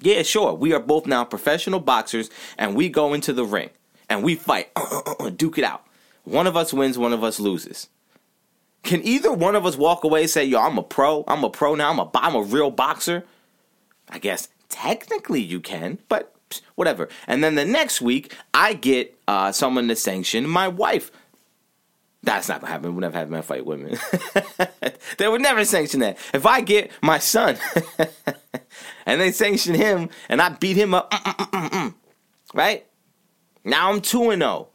[0.00, 0.52] Yeah, sure.
[0.52, 3.70] We are both now professional boxers, and we go into the ring
[4.08, 4.70] and we fight,
[5.36, 5.86] duke it out.
[6.24, 7.88] One of us wins, one of us loses.
[8.82, 11.50] Can either one of us walk away and say, yo, I'm a pro, I'm a
[11.50, 13.24] pro now, I'm a, I'm a real boxer?
[14.10, 16.34] I guess technically you can, but
[16.74, 17.08] whatever.
[17.26, 21.10] And then the next week, I get uh, someone to sanction my wife.
[22.24, 22.94] That's not gonna happen.
[22.94, 23.98] We'll never have men fight women.
[25.18, 26.16] they would never sanction that.
[26.32, 27.58] If I get my son
[29.06, 31.94] and they sanction him and I beat him up, mm, mm, mm,
[32.54, 32.86] right?
[33.64, 34.68] Now I'm 2 and 0.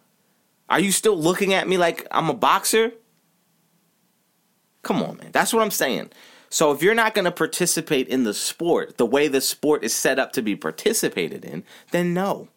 [0.69, 2.91] Are you still looking at me like I'm a boxer?
[4.83, 5.31] Come on, man.
[5.31, 6.11] That's what I'm saying.
[6.49, 9.93] So if you're not going to participate in the sport the way the sport is
[9.93, 12.47] set up to be participated in, then no.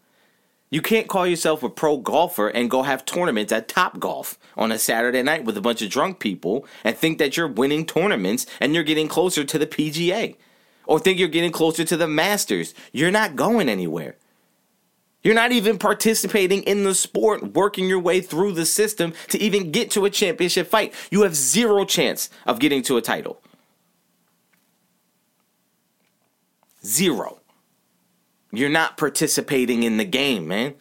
[0.73, 4.73] You can't call yourself a pro golfer and go have tournaments at Top Golf on
[4.73, 8.47] a Saturday night with a bunch of drunk people and think that you're winning tournaments
[8.59, 10.35] and you're getting closer to the PGA
[10.87, 12.73] or think you're getting closer to the Masters.
[12.91, 14.17] You're not going anywhere.
[15.23, 19.73] You're not even participating in the sport, working your way through the system to even
[19.73, 20.95] get to a championship fight.
[21.11, 23.43] You have zero chance of getting to a title.
[26.83, 27.42] Zero.
[28.53, 30.75] You're not participating in the game, man.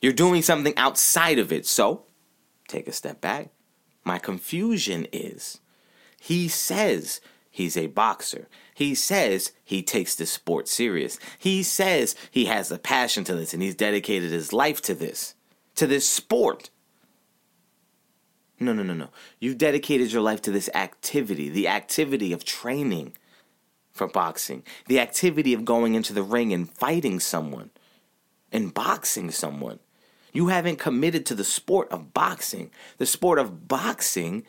[0.00, 1.66] You're doing something outside of it.
[1.66, 2.06] So,
[2.66, 3.50] take a step back.
[4.04, 5.60] My confusion is
[6.18, 8.48] he says he's a boxer.
[8.74, 11.18] He says he takes this sport serious.
[11.38, 15.34] He says he has a passion to this and he's dedicated his life to this,
[15.76, 16.70] to this sport.
[18.58, 19.08] No, no, no, no.
[19.40, 23.14] You've dedicated your life to this activity, the activity of training
[23.92, 27.70] for boxing, the activity of going into the ring and fighting someone
[28.50, 29.78] and boxing someone.
[30.32, 32.70] You haven't committed to the sport of boxing.
[32.98, 34.44] The sport of boxing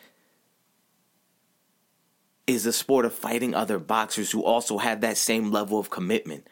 [2.47, 6.47] is the sport of fighting other boxers who also have that same level of commitment.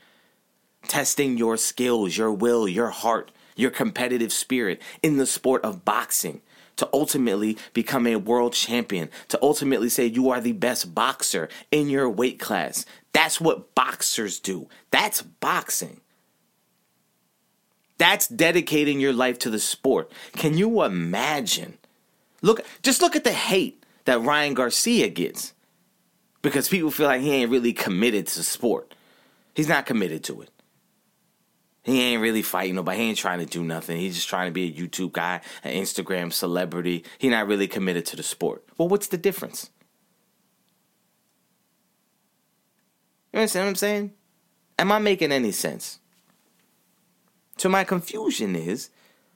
[0.87, 6.41] Testing your skills, your will, your heart, your competitive spirit in the sport of boxing
[6.77, 11.89] to ultimately become a world champion, to ultimately say you are the best boxer in
[11.89, 12.85] your weight class.
[13.13, 14.67] That's what boxers do.
[14.91, 16.01] That's boxing.
[17.97, 20.11] That's dedicating your life to the sport.
[20.33, 21.77] Can you imagine?
[22.41, 25.53] Look, just look at the hate that Ryan Garcia gets
[26.41, 28.95] because people feel like he ain't really committed to sport.
[29.53, 30.49] He's not committed to it.
[31.83, 32.99] He ain't really fighting nobody.
[32.99, 33.97] He ain't trying to do nothing.
[33.97, 37.03] He's just trying to be a YouTube guy, an Instagram celebrity.
[37.17, 38.63] He not really committed to the sport.
[38.77, 39.71] Well, what's the difference?
[43.33, 44.13] You understand what I'm saying?
[44.77, 45.99] Am I making any sense?
[47.57, 48.89] So my confusion is,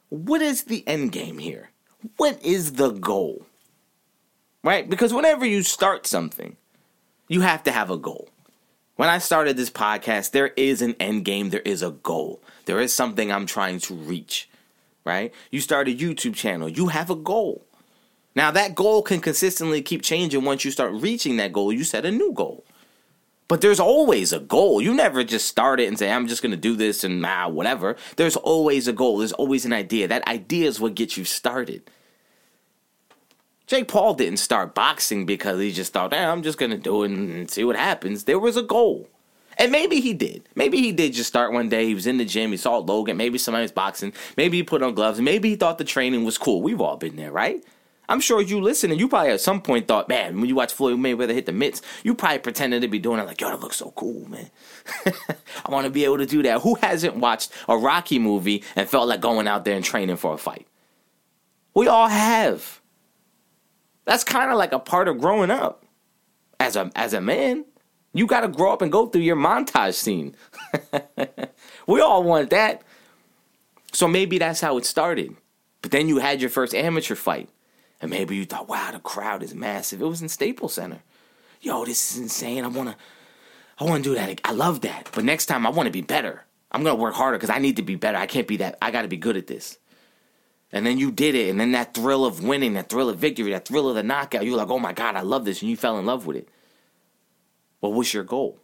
[0.10, 1.70] what is the end game here?
[2.18, 3.46] What is the goal?
[4.64, 4.88] Right?
[4.90, 6.58] Because whenever you start something,
[7.28, 8.30] you have to have a goal.
[8.96, 12.42] When I started this podcast, there is an end game, there is a goal.
[12.64, 14.50] There is something I'm trying to reach.
[15.04, 15.34] Right?
[15.52, 17.66] You start a YouTube channel, you have a goal.
[18.36, 22.06] Now that goal can consistently keep changing once you start reaching that goal, you set
[22.06, 22.64] a new goal.
[23.48, 24.82] But there's always a goal.
[24.82, 27.48] You never just start it and say, I'm just going to do this and ah,
[27.48, 27.96] whatever.
[28.16, 29.20] There's always a goal.
[29.20, 30.08] There's always an idea.
[30.08, 31.84] That idea is what gets you started.
[33.68, 37.04] Jake Paul didn't start boxing because he just thought, eh, I'm just going to do
[37.04, 38.26] it and see what happens.
[38.26, 39.10] There was a goal.
[39.58, 40.48] And maybe he did.
[40.56, 41.86] Maybe he did just start one day.
[41.86, 42.52] He was in the gym.
[42.52, 43.18] He saw Logan.
[43.18, 44.14] Maybe somebody was boxing.
[44.38, 45.22] Maybe he put on gloves.
[45.22, 46.62] Maybe he thought the training was cool.
[46.62, 47.64] We've all been there, right?
[48.08, 50.74] I'm sure you listen and you probably at some point thought, man, when you watch
[50.74, 53.62] Floyd Mayweather hit the mitts, you probably pretended to be doing it like, yo, that
[53.62, 54.52] looks so cool, man.
[55.66, 56.62] I want to be able to do that.
[56.62, 60.36] Who hasn't watched a Rocky movie and felt like going out there and training for
[60.36, 60.68] a fight?
[61.74, 62.80] We all have.
[64.06, 65.84] That's kind of like a part of growing up.
[66.60, 67.66] As a as a man,
[68.14, 70.36] you got to grow up and go through your montage scene.
[71.88, 72.82] we all want that.
[73.92, 75.36] So maybe that's how it started.
[75.82, 77.50] But then you had your first amateur fight.
[78.02, 80.02] And maybe you thought, wow, the crowd is massive.
[80.02, 81.00] It was in Staples Center.
[81.62, 82.64] yo, this is insane.
[82.64, 82.96] I wanna,
[83.80, 84.42] I wanna do that.
[84.44, 85.10] I love that.
[85.14, 86.44] But next time, I want to be better.
[86.72, 88.18] I'm gonna work harder because I need to be better.
[88.18, 88.78] I can't be that.
[88.82, 89.78] I got to be good at this.
[90.76, 93.52] And then you did it, and then that thrill of winning, that thrill of victory,
[93.52, 95.78] that thrill of the knockout, you're like, oh my God, I love this, and you
[95.78, 96.50] fell in love with it.
[97.80, 98.60] Well, what's your goal?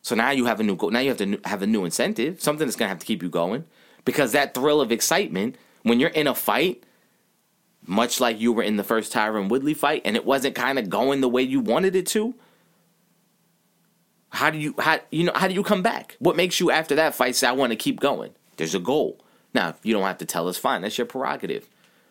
[0.00, 0.92] So now you have a new goal.
[0.92, 3.28] Now you have to have a new incentive, something that's gonna have to keep you
[3.28, 3.64] going.
[4.04, 6.84] Because that thrill of excitement, when you're in a fight,
[7.84, 10.88] much like you were in the first Tyron Woodley fight, and it wasn't kind of
[10.88, 12.34] going the way you wanted it to,
[14.28, 16.16] how do you how you know how do you come back?
[16.20, 18.30] What makes you after that fight say I want to keep going?
[18.56, 19.18] There's a goal.
[19.54, 20.58] Now you don't have to tell us.
[20.58, 21.68] Fine, that's your prerogative.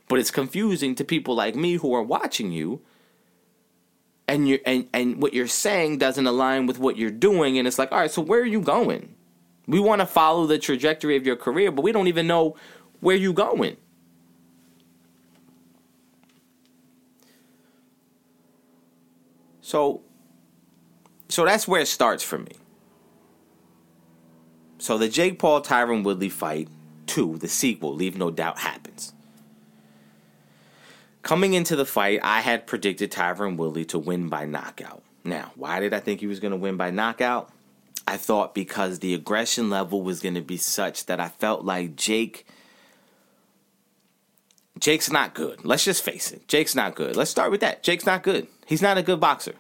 [0.08, 2.82] But it's confusing to people like me who are watching you,
[4.28, 7.78] and you and and what you're saying doesn't align with what you're doing, and it's
[7.78, 9.16] like, all right, so where are you going?
[9.68, 12.56] We want to follow the trajectory of your career, but we don't even know
[13.00, 13.78] where you're going.
[19.62, 20.02] So
[21.30, 22.52] so that's where it starts for me.
[24.78, 26.68] So the Jake Paul Tyron Woodley fight
[27.08, 29.14] 2, the sequel, Leave No Doubt, happens.
[31.22, 35.04] Coming into the fight, I had predicted Tyron Woodley to win by knockout.
[35.24, 37.50] Now, why did I think he was going to win by knockout?
[38.06, 41.96] I thought because the aggression level was going to be such that I felt like
[41.96, 42.46] Jake
[44.80, 45.64] Jake's not good.
[45.64, 46.48] Let's just face it.
[46.50, 47.16] Jake's not good.
[47.16, 47.84] Let's start with that.
[47.84, 48.48] Jake's not good.
[48.66, 49.56] He's not a good boxer.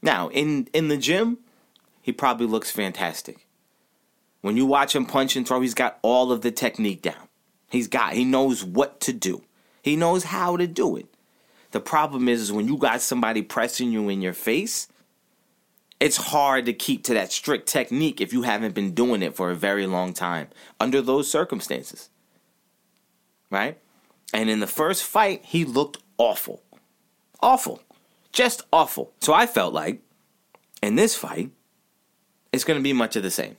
[0.00, 1.38] Now, in in the gym,
[2.00, 3.45] he probably looks fantastic.
[4.42, 7.28] When you watch him punch and throw, he's got all of the technique down.
[7.70, 9.42] He's got he knows what to do.
[9.82, 11.06] He knows how to do it.
[11.72, 14.88] The problem is, is when you got somebody pressing you in your face,
[15.98, 19.50] it's hard to keep to that strict technique if you haven't been doing it for
[19.50, 22.10] a very long time under those circumstances.
[23.50, 23.78] Right?
[24.32, 26.62] And in the first fight, he looked awful.
[27.40, 27.82] Awful.
[28.32, 29.12] Just awful.
[29.20, 30.02] So I felt like
[30.82, 31.50] in this fight,
[32.52, 33.56] it's going to be much of the same.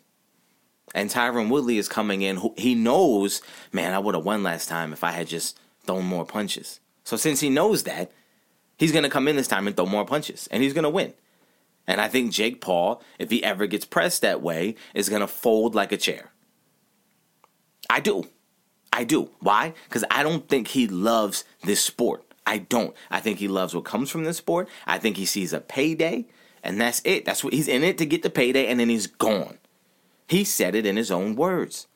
[0.98, 2.42] And Tyron Woodley is coming in.
[2.58, 6.26] He knows, man, I would have won last time if I had just thrown more
[6.26, 6.80] punches.
[7.04, 8.12] So since he knows that,
[8.80, 10.90] he's going to come in this time and throw more punches, and he's going to
[10.90, 11.14] win.
[11.86, 15.28] And I think Jake Paul, if he ever gets pressed that way, is going to
[15.28, 16.32] fold like a chair.
[17.92, 18.28] I do.
[18.92, 19.30] I do.
[19.40, 19.76] Why?
[19.84, 22.24] Because I don't think he loves this sport.
[22.48, 22.96] I don't.
[23.12, 24.68] I think he loves what comes from this sport.
[24.88, 26.26] I think he sees a payday,
[26.64, 27.24] and that's it.
[27.24, 29.60] That's what he's in it to get the payday, and then he's gone.
[30.28, 31.88] He said it in his own words.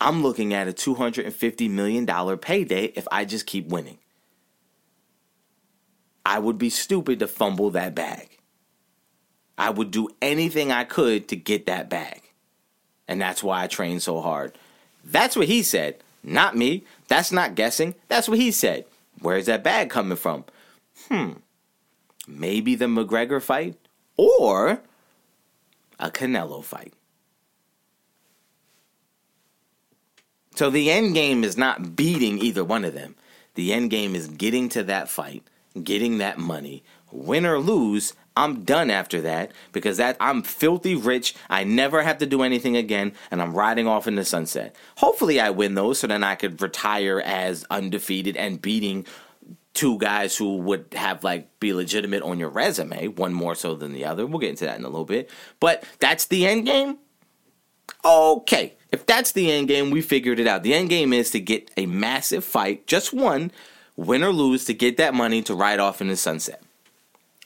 [0.00, 2.06] I'm looking at a $250 million
[2.38, 3.98] payday if I just keep winning.
[6.24, 8.38] I would be stupid to fumble that bag.
[9.58, 12.22] I would do anything I could to get that bag.
[13.06, 14.56] And that's why I train so hard.
[15.04, 15.96] That's what he said.
[16.22, 16.84] Not me.
[17.08, 17.94] That's not guessing.
[18.08, 18.84] That's what he said.
[19.20, 20.44] Where's that bag coming from?
[21.08, 21.32] Hmm.
[22.26, 23.76] Maybe the McGregor fight
[24.16, 24.80] or
[26.00, 26.94] a Canelo fight.
[30.56, 33.14] So the end game is not beating either one of them.
[33.54, 35.42] The end game is getting to that fight,
[35.82, 36.82] getting that money.
[37.12, 41.34] Win or lose, I'm done after that because that I'm filthy rich.
[41.48, 44.74] I never have to do anything again, and I'm riding off in the sunset.
[44.96, 49.06] Hopefully, I win those so then I could retire as undefeated and beating
[49.80, 53.94] two guys who would have like be legitimate on your resume, one more so than
[53.94, 54.26] the other.
[54.26, 55.30] We'll get into that in a little bit.
[55.58, 56.98] But that's the end game.
[58.04, 60.64] Okay, if that's the end game, we figured it out.
[60.64, 63.52] The end game is to get a massive fight, just one,
[63.96, 66.62] win or lose, to get that money to ride off in the sunset.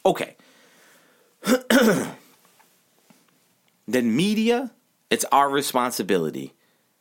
[0.05, 0.35] Okay,
[3.87, 4.73] then media,
[5.09, 6.53] it's our responsibility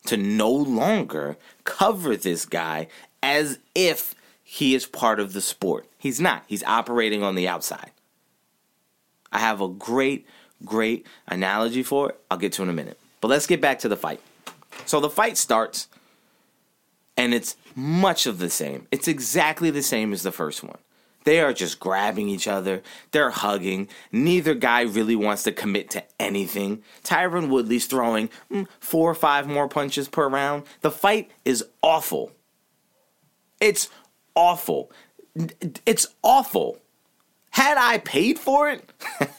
[0.05, 2.87] to no longer cover this guy
[3.23, 4.13] as if
[4.53, 5.87] he is part of the sport.
[5.97, 6.43] He's not.
[6.45, 7.89] He's operating on the outside.
[9.31, 10.27] I have a great,
[10.63, 12.19] great analogy for it.
[12.29, 12.99] I'll get to in a minute.
[13.19, 14.21] But let's get back to the fight.
[14.85, 15.87] So the fight starts,
[17.17, 18.85] and it's much of the same.
[18.91, 20.77] It's exactly the same as the first one.
[21.23, 22.83] They are just grabbing each other.
[23.09, 23.87] They're hugging.
[24.11, 26.83] Neither guy really wants to commit to anything.
[27.03, 30.65] Tyron Woodley's throwing mm, four or five more punches per round.
[30.81, 32.33] The fight is awful.
[33.59, 33.89] It's
[34.35, 34.91] awful.
[35.85, 36.77] It's awful.
[37.51, 38.89] Had I paid for it?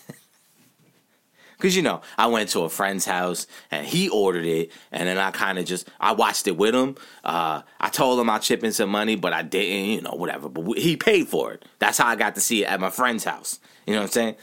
[1.64, 5.16] Cause you know, I went to a friend's house and he ordered it, and then
[5.16, 6.96] I kind of just I watched it with him.
[7.24, 10.50] Uh, I told him I'll chip in some money, but I didn't, you know, whatever.
[10.50, 11.64] But he paid for it.
[11.78, 13.60] That's how I got to see it at my friend's house.
[13.86, 14.36] You know what I'm saying?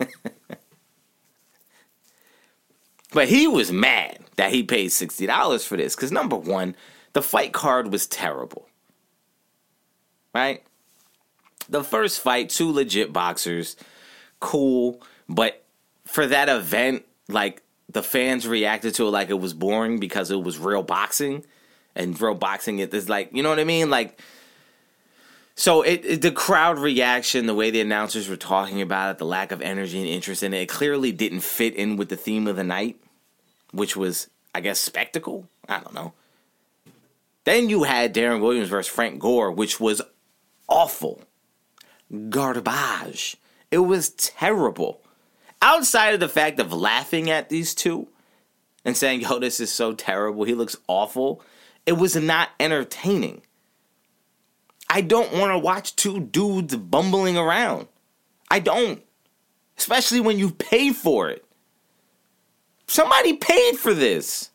[3.12, 5.94] but he was mad that he paid sixty dollars for this.
[5.94, 6.76] Cause number one,
[7.12, 8.68] the fight card was terrible.
[10.34, 10.62] Right?
[11.68, 13.76] the first fight, two legit boxers,
[14.40, 15.64] cool, but
[16.04, 20.42] for that event, like the fans reacted to it like it was boring because it
[20.42, 21.44] was real boxing,
[21.94, 24.20] and real boxing it is like you know what I mean, like.
[25.56, 29.24] So it, it, the crowd reaction, the way the announcers were talking about it, the
[29.24, 32.48] lack of energy and interest in it, it clearly didn't fit in with the theme
[32.48, 32.96] of the night,
[33.70, 35.48] which was, I guess, spectacle.
[35.68, 36.12] I don't know.
[37.44, 40.02] Then you had Deron Williams versus Frank Gore, which was
[40.68, 41.22] awful
[42.28, 43.36] garbage.
[43.70, 45.02] It was terrible.
[45.62, 48.08] Outside of the fact of laughing at these two
[48.84, 51.42] and saying, yo, this is so terrible, he looks awful,
[51.86, 53.42] it was not entertaining.
[54.88, 57.88] I don't want to watch two dudes bumbling around.
[58.50, 59.02] I don't.
[59.76, 61.44] Especially when you pay for it.
[62.86, 64.50] Somebody paid for this.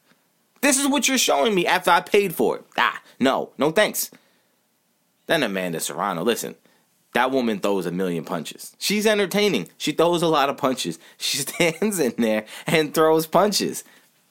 [0.61, 2.65] This is what you're showing me after I paid for it.
[2.77, 4.11] Ah, no, no thanks.
[5.29, 6.55] Then Amanda Serrano, listen,
[7.13, 8.75] that woman throws a million punches.
[8.79, 9.69] She's entertaining.
[9.77, 10.97] She throws a lot of punches.
[11.19, 13.83] She stands in there and throws punches.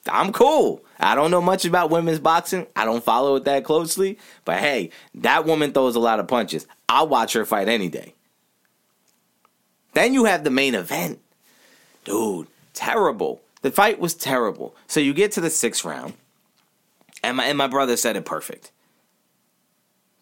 [0.09, 0.83] I'm cool.
[0.99, 2.67] I don't know much about women's boxing.
[2.75, 4.17] I don't follow it that closely.
[4.43, 6.67] But hey, that woman throws a lot of punches.
[6.89, 8.13] I'll watch her fight any day.
[9.93, 11.19] Then you have the main event.
[12.03, 13.39] Dude, terrible.
[13.61, 14.75] The fight was terrible.
[14.87, 16.15] So you get to the sixth round,
[17.23, 18.73] and my, and my brother said it perfect.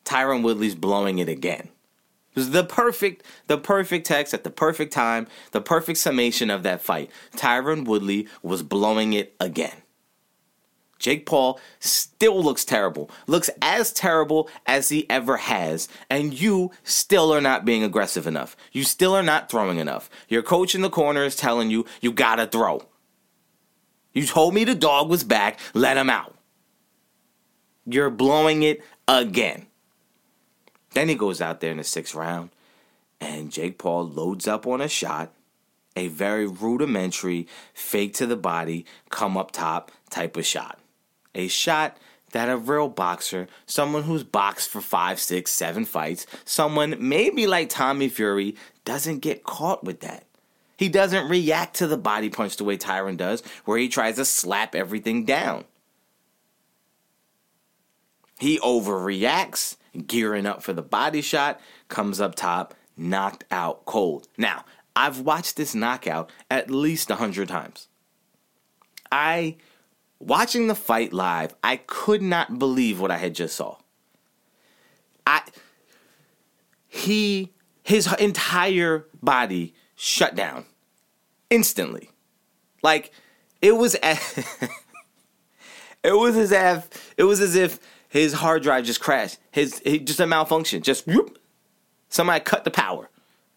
[0.08, 1.70] Tyron Woodley's blowing it again.
[2.32, 6.64] It was the perfect, the perfect text at the perfect time, the perfect summation of
[6.64, 7.12] that fight.
[7.36, 9.76] Tyron Woodley was blowing it again.
[10.98, 17.34] Jake Paul still looks terrible, looks as terrible as he ever has, and you still
[17.34, 18.56] are not being aggressive enough.
[18.72, 20.10] You still are not throwing enough.
[20.28, 22.88] Your coach in the corner is telling you, you gotta throw.
[24.14, 26.36] You told me the dog was back, let him out.
[27.86, 29.68] You're blowing it again.
[30.92, 32.50] Then he goes out there in the sixth round,
[33.20, 35.32] and Jake Paul loads up on a shot,
[35.96, 40.80] a very rudimentary, fake to the body, come up top type of shot.
[41.36, 41.98] A shot
[42.32, 47.70] that a real boxer, someone who's boxed for five, six, seven fights, someone maybe like
[47.70, 50.26] Tommy Fury, doesn't get caught with that.
[50.78, 54.26] He doesn't react to the body punch the way Tyron does, where he tries to
[54.26, 55.66] slap everything down.
[58.40, 64.28] He overreacts gearing up for the body shot, comes up top, knocked out cold.
[64.38, 67.88] Now, I've watched this knockout at least a hundred times.
[69.12, 69.58] I,
[70.20, 73.78] watching the fight live, I could not believe what I had just saw.
[75.26, 75.44] I,
[76.88, 80.66] he, his entire body shut down
[81.50, 82.10] instantly.
[82.82, 83.12] Like,
[83.62, 84.20] it was, as,
[86.04, 87.80] it was as if, it was as if
[88.18, 89.38] his hard drive just crashed.
[89.52, 90.82] His he, just a malfunction.
[90.82, 91.38] Just whoop,
[92.10, 93.10] somebody cut the power.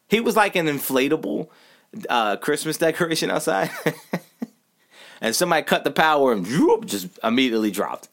[0.08, 1.48] He was like an inflatable
[2.08, 3.70] uh, Christmas decoration outside,
[5.20, 8.08] and somebody cut the power and whoop, just immediately dropped.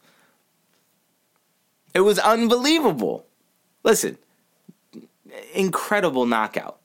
[1.94, 3.26] It was unbelievable.
[3.82, 4.18] Listen,
[5.54, 6.78] incredible knockout.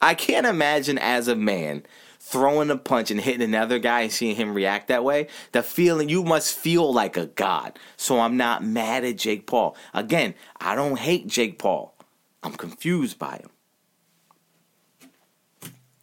[0.00, 1.84] I can't imagine as a man
[2.26, 6.08] throwing a punch and hitting another guy and seeing him react that way, the feeling
[6.08, 7.78] you must feel like a god.
[7.96, 9.76] So I'm not mad at Jake Paul.
[9.94, 11.94] Again, I don't hate Jake Paul.
[12.42, 13.50] I'm confused by him.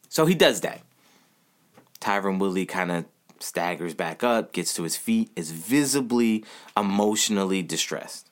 [0.08, 0.82] So he does that.
[2.00, 3.06] Tyron Woodley kind of
[3.40, 6.46] staggers back up, gets to his feet, is visibly
[6.78, 8.30] emotionally distressed.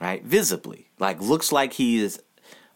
[0.00, 0.24] Right?
[0.24, 0.88] Visibly.
[0.98, 2.20] Like looks like he is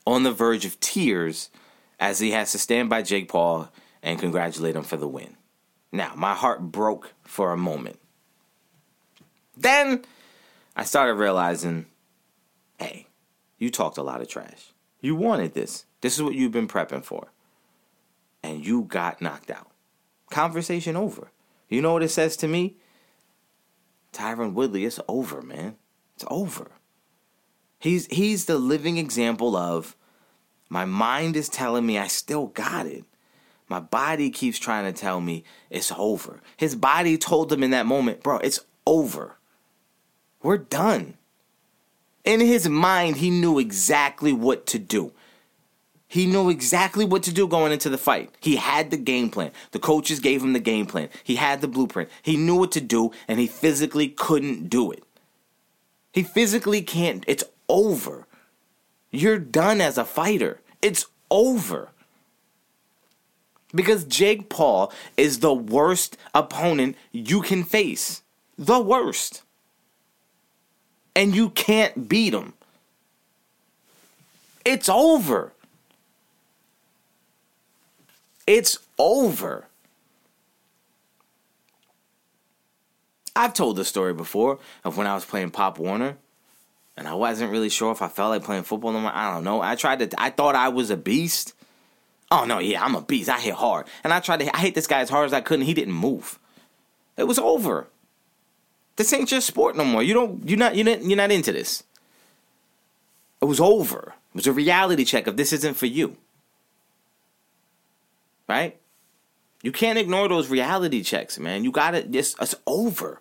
[0.06, 1.50] on the verge of tears
[1.98, 3.70] as he has to stand by Jake Paul
[4.02, 5.36] and congratulate him for the win.
[5.92, 7.98] Now, my heart broke for a moment.
[9.56, 10.04] Then
[10.76, 11.86] I started realizing
[12.78, 13.06] hey,
[13.58, 14.72] you talked a lot of trash.
[15.00, 15.84] You wanted this.
[16.00, 17.28] This is what you've been prepping for.
[18.42, 19.70] And you got knocked out.
[20.30, 21.30] Conversation over.
[21.68, 22.76] You know what it says to me?
[24.12, 25.76] Tyron Woodley, it's over, man.
[26.14, 26.72] It's over.
[27.78, 29.96] He's he's the living example of
[30.68, 33.04] my mind is telling me I still got it.
[33.68, 36.40] My body keeps trying to tell me it's over.
[36.56, 39.36] His body told him in that moment, bro, it's over.
[40.42, 41.14] We're done.
[42.24, 45.12] In his mind, he knew exactly what to do.
[46.06, 48.30] He knew exactly what to do going into the fight.
[48.40, 49.50] He had the game plan.
[49.72, 51.08] The coaches gave him the game plan.
[51.24, 52.08] He had the blueprint.
[52.22, 55.02] He knew what to do, and he physically couldn't do it.
[56.12, 57.24] He physically can't.
[57.26, 58.26] It's over.
[59.14, 60.60] You're done as a fighter.
[60.82, 61.90] It's over.
[63.72, 68.22] Because Jake Paul is the worst opponent you can face.
[68.58, 69.42] The worst.
[71.14, 72.54] And you can't beat him.
[74.64, 75.52] It's over.
[78.48, 79.66] It's over.
[83.36, 86.16] I've told the story before of when I was playing Pop Warner
[86.96, 89.12] and I wasn't really sure if I felt like playing football no more.
[89.12, 89.60] I don't know.
[89.60, 91.54] I tried to I thought I was a beast.
[92.30, 93.28] Oh no, yeah, I'm a beast.
[93.28, 93.86] I hit hard.
[94.02, 95.74] And I tried to I hit this guy as hard as I could and he
[95.74, 96.38] didn't move.
[97.16, 97.88] It was over.
[98.96, 100.02] This ain't your sport no more.
[100.02, 101.82] You don't you're not you're not, you're not into this.
[103.42, 104.14] It was over.
[104.30, 106.16] It was a reality check of this isn't for you.
[108.48, 108.78] Right?
[109.62, 111.64] You can't ignore those reality checks, man.
[111.64, 112.14] You got it.
[112.14, 113.20] It's, it's over.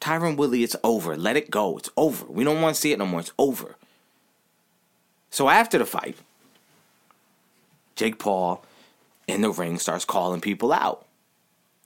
[0.00, 1.16] Tyron Woodley, it's over.
[1.16, 1.78] Let it go.
[1.78, 2.26] It's over.
[2.26, 3.20] We don't want to see it no more.
[3.20, 3.76] It's over.
[5.30, 6.16] So after the fight,
[7.96, 8.64] Jake Paul
[9.26, 11.06] in the ring starts calling people out.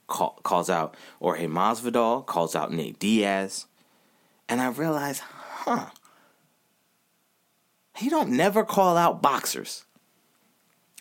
[0.07, 3.65] Call, calls out Jorge Masvidal, calls out Nate Diaz.
[4.47, 5.87] And I realize, huh,
[7.95, 9.85] he don't never call out boxers.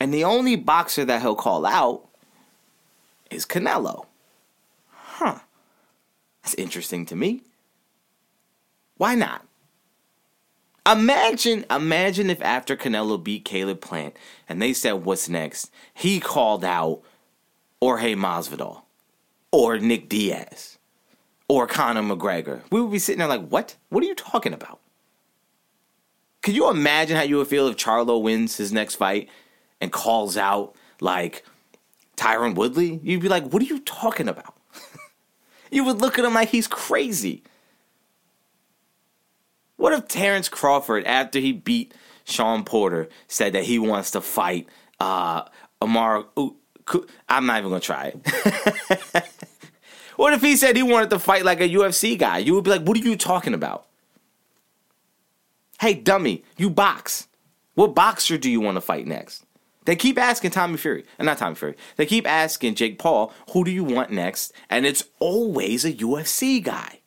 [0.01, 2.07] And the only boxer that he'll call out
[3.31, 4.07] is Canelo.
[4.91, 5.41] Huh.
[6.49, 7.43] That's interesting to me.
[8.97, 9.47] Why not?
[10.91, 14.17] Imagine, imagine if after Canelo beat Caleb Plant
[14.49, 17.03] and they said, "What's next?" He called out
[17.83, 18.81] Jorge Masvidal,
[19.53, 20.79] or Nick Diaz,
[21.49, 22.63] or Conor McGregor.
[22.71, 23.77] We would be sitting there like, "What?
[23.91, 24.81] What are you talking about?"
[26.41, 29.29] Could you imagine how you would feel if Charlo wins his next fight
[29.83, 31.45] and calls out like
[32.17, 34.58] Tyron Woodley, you'd be like, what are you talking about?
[35.71, 37.43] You would look at him like he's crazy.
[39.77, 41.95] What if Terrence Crawford, after he beat
[42.25, 44.69] Shawn Porter, said that he wants to fight
[45.01, 45.45] uh?
[45.81, 45.93] I'm
[47.47, 49.25] not even gonna try it.
[50.16, 52.39] what if he said he wanted to fight like a UFC guy?
[52.39, 53.87] You would be like, what are you talking about?
[55.81, 57.29] Hey, dummy, you box.
[57.75, 59.45] What boxer do you want to fight next?
[59.89, 61.74] They keep asking Tommy Fury, and uh, not Tommy Fury.
[61.97, 64.53] They keep asking Jake Paul, who do you want next?
[64.68, 67.01] And it's always a UFC guy.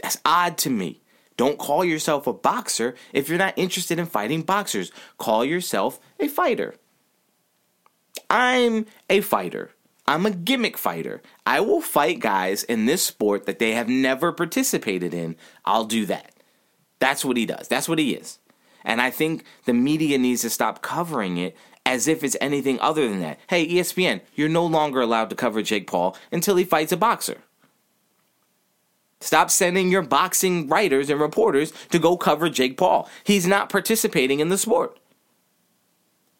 [0.00, 1.02] That's odd to me.
[1.36, 4.90] Don't call yourself a boxer if you're not interested in fighting boxers.
[5.18, 6.76] Call yourself a fighter.
[8.30, 9.72] I'm a fighter.
[10.06, 11.20] I'm a gimmick fighter.
[11.44, 15.36] I will fight guys in this sport that they have never participated in.
[15.66, 16.32] I'll do that.
[17.00, 17.68] That's what he does.
[17.68, 18.38] That's what he is.
[18.84, 21.56] And I think the media needs to stop covering it
[21.86, 23.38] as if it's anything other than that.
[23.48, 27.38] Hey, ESPN, you're no longer allowed to cover Jake Paul until he fights a boxer.
[29.20, 33.08] Stop sending your boxing writers and reporters to go cover Jake Paul.
[33.24, 34.98] He's not participating in the sport.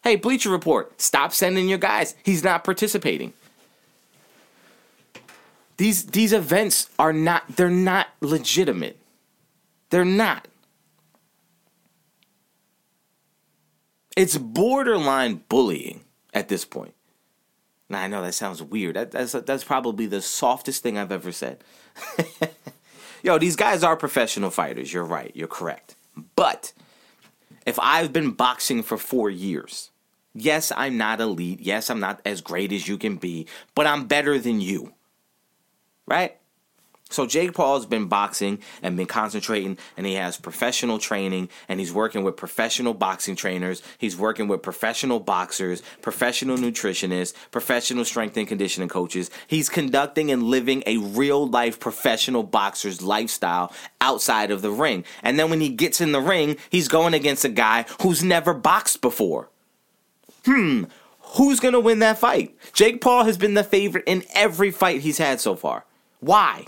[0.02, 2.14] Hey, Bleacher Report, stop sending your guys.
[2.22, 3.32] He's not participating.
[5.78, 8.98] These these events are not they're not legitimate.
[9.90, 10.46] They're not.
[14.16, 16.94] It's borderline bullying at this point.
[17.88, 18.96] Now I know that sounds weird.
[18.96, 21.62] That, that's that's probably the softest thing I've ever said.
[23.22, 24.92] Yo, these guys are professional fighters.
[24.92, 25.32] You're right.
[25.34, 25.96] You're correct.
[26.36, 26.72] But
[27.66, 29.90] if I've been boxing for four years,
[30.34, 31.60] yes, I'm not elite.
[31.60, 34.94] Yes, I'm not as great as you can be, but I'm better than you.
[36.06, 36.36] Right?
[37.10, 41.92] So Jake Paul's been boxing and been concentrating and he has professional training and he's
[41.92, 48.48] working with professional boxing trainers, he's working with professional boxers, professional nutritionists, professional strength and
[48.48, 49.30] conditioning coaches.
[49.46, 55.04] He's conducting and living a real life professional boxer's lifestyle outside of the ring.
[55.22, 58.54] And then when he gets in the ring, he's going against a guy who's never
[58.54, 59.50] boxed before.
[60.46, 60.84] Hmm,
[61.20, 62.56] who's going to win that fight?
[62.72, 65.84] Jake Paul has been the favorite in every fight he's had so far.
[66.20, 66.66] Why?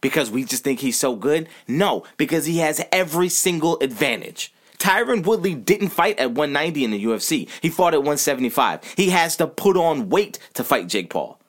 [0.00, 1.48] Because we just think he's so good?
[1.66, 4.52] No, because he has every single advantage.
[4.78, 7.48] Tyron Woodley didn't fight at 190 in the UFC.
[7.62, 8.80] He fought at 175.
[8.96, 11.40] He has to put on weight to fight Jake Paul.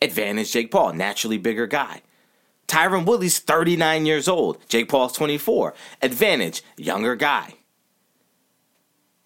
[0.00, 2.02] Advantage Jake Paul, naturally bigger guy.
[2.66, 4.58] Tyron Woodley's 39 years old.
[4.68, 5.74] Jake Paul's 24.
[6.00, 7.54] Advantage, younger guy.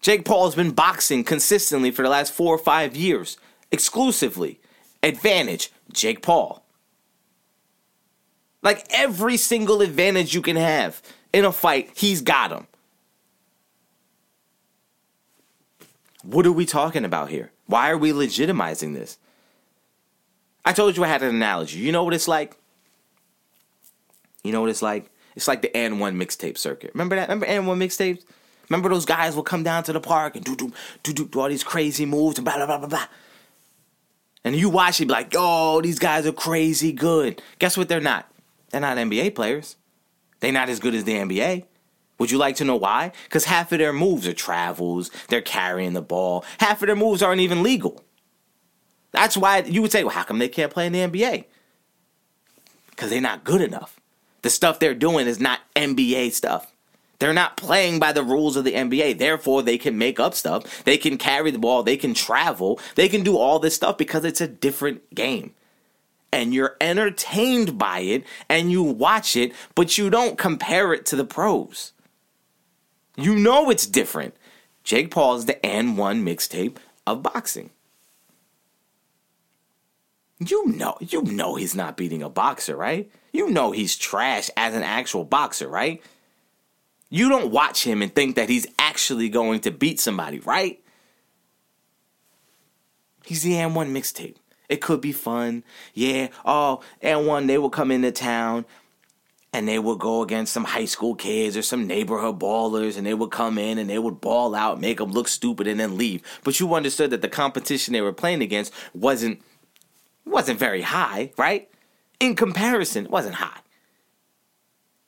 [0.01, 3.37] Jake Paul's been boxing consistently for the last four or five years,
[3.71, 4.59] exclusively.
[5.01, 6.63] Advantage, Jake Paul.
[8.67, 11.01] Like every single advantage you can have
[11.31, 12.67] in a fight, he's got them.
[16.23, 17.53] What are we talking about here?
[17.67, 19.19] Why are we legitimizing this?
[20.65, 21.79] I told you I had an analogy.
[21.79, 22.57] You know what it's like?
[24.43, 25.09] You know what it's like?
[25.37, 26.91] It's like the AND1 mixtape circuit.
[26.93, 27.29] Remember that?
[27.29, 28.25] Remember AND1 mixtapes?
[28.69, 31.47] Remember those guys will come down to the park and do do do do, all
[31.47, 33.07] these crazy moves and blah blah blah blah blah.
[34.43, 37.87] And you watch it, be like, "Oh, these guys are crazy good." Guess what?
[37.87, 38.29] They're not.
[38.69, 39.75] They're not NBA players.
[40.39, 41.65] They're not as good as the NBA.
[42.19, 43.11] Would you like to know why?
[43.25, 46.43] Because half of their moves are travels, they're carrying the ball.
[46.59, 48.03] Half of their moves aren't even legal.
[49.11, 51.45] That's why you would say, well, how come they can't play in the NBA?
[52.89, 53.99] Because they're not good enough.
[54.41, 56.73] The stuff they're doing is not NBA stuff.
[57.19, 59.17] They're not playing by the rules of the NBA.
[59.17, 60.83] Therefore, they can make up stuff.
[60.83, 61.81] They can carry the ball.
[61.81, 62.79] They can travel.
[62.95, 65.53] They can do all this stuff because it's a different game.
[66.37, 71.15] And you're entertained by it and you watch it, but you don't compare it to
[71.15, 71.93] the pros.
[73.15, 74.35] You know it's different.
[74.83, 76.77] Jake Paul is the AND1 mixtape
[77.07, 77.71] of boxing.
[80.37, 83.09] You know, you know he's not beating a boxer, right?
[83.33, 86.03] You know he's trash as an actual boxer, right?
[87.09, 90.79] You don't watch him and think that he's actually going to beat somebody, right?
[93.25, 94.35] He's the AND1 mixtape.
[94.69, 95.63] It could be fun.
[95.93, 96.27] Yeah.
[96.45, 98.65] Oh, AND1, they will come into town
[99.53, 103.13] and they would go against some high school kids or some neighborhood ballers and they
[103.13, 106.21] would come in and they would ball out, make them look stupid and then leave.
[106.43, 109.41] But you understood that the competition they were playing against wasn't
[110.25, 111.69] wasn't very high, right?
[112.19, 113.61] In comparison, it wasn't high.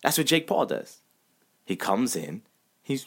[0.02, 1.02] That's what Jake Paul does.
[1.66, 2.42] He comes in,
[2.82, 3.06] he's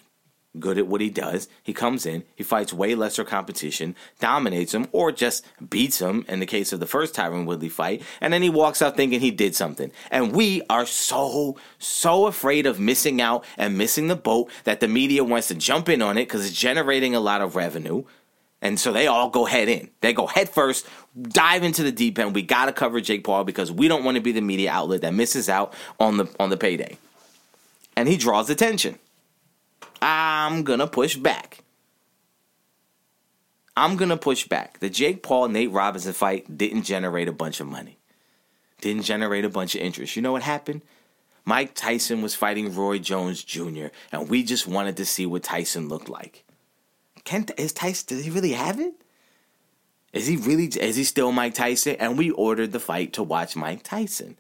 [0.59, 1.48] good at what he does.
[1.62, 6.40] He comes in, he fights way lesser competition, dominates him, or just beats him in
[6.40, 9.30] the case of the first Tyron Woodley fight, and then he walks out thinking he
[9.30, 9.90] did something.
[10.11, 14.88] And we are so, so afraid of missing out and missing the boat that the
[14.88, 18.05] media wants to jump in on it because it's generating a lot of revenue.
[18.61, 19.90] And so they all go head in.
[20.03, 20.86] They go head first,
[21.20, 22.32] dive into the deep end.
[22.32, 25.00] We got to cover Jake Paul because we don't want to be the media outlet
[25.00, 26.96] that misses out on the on the payday.
[27.96, 29.00] And he draws attention.
[30.03, 31.59] I'm to push back.
[33.76, 34.80] I'm to push back.
[34.80, 37.98] The Jake Paul Nate Robinson fight didn't generate a bunch of money.
[38.80, 40.16] Didn't generate a bunch of interest.
[40.16, 40.82] You know what happened?
[41.44, 43.86] Mike Tyson was fighting Roy Jones Jr.
[44.11, 46.44] and we just wanted to see what Tyson looked like.
[47.24, 48.07] Can is Tyson?
[48.09, 48.94] Does he really have it?
[50.12, 50.66] Is he really?
[50.66, 51.96] Is he still Mike Tyson?
[51.98, 54.36] And we ordered the fight to watch Mike Tyson.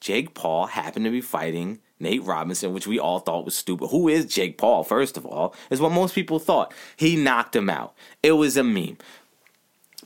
[0.00, 3.88] Jake Paul happened to be fighting Nate Robinson, which we all thought was stupid.
[3.88, 6.74] Who is Jake Paul, first of all, is what most people thought.
[6.96, 7.94] He knocked him out.
[8.22, 8.98] It was a meme.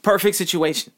[0.03, 0.93] Perfect situation.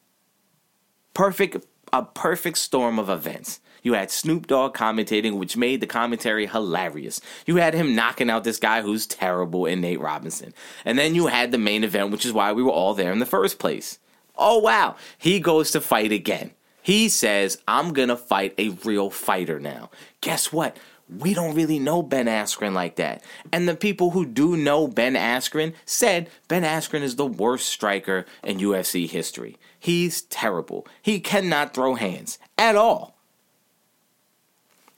[1.14, 3.60] Perfect, a perfect storm of events.
[3.82, 7.20] You had Snoop Dogg commentating, which made the commentary hilarious.
[7.46, 10.54] You had him knocking out this guy who's terrible in Nate Robinson.
[10.84, 13.18] And then you had the main event, which is why we were all there in
[13.18, 13.98] the first place.
[14.36, 14.96] Oh, wow.
[15.18, 16.52] He goes to fight again.
[16.82, 19.90] He says, I'm going to fight a real fighter now.
[20.20, 20.76] Guess what?
[21.08, 23.22] We don't really know Ben Askren like that.
[23.52, 28.24] And the people who do know Ben Askren said Ben Askren is the worst striker
[28.42, 29.58] in UFC history.
[29.78, 30.86] He's terrible.
[31.02, 33.16] He cannot throw hands at all.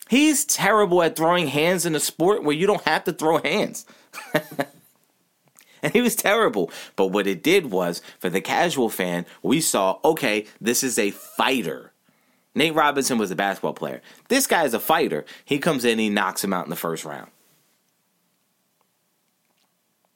[0.08, 3.86] He's terrible at throwing hands in a sport where you don't have to throw hands.
[5.84, 6.70] and he was terrible.
[6.96, 11.10] But what it did was, for the casual fan, we saw okay, this is a
[11.12, 11.92] fighter.
[12.56, 14.00] Nate Robinson was a basketball player.
[14.28, 15.24] This guy is a fighter.
[15.44, 17.30] He comes in, he knocks him out in the first round.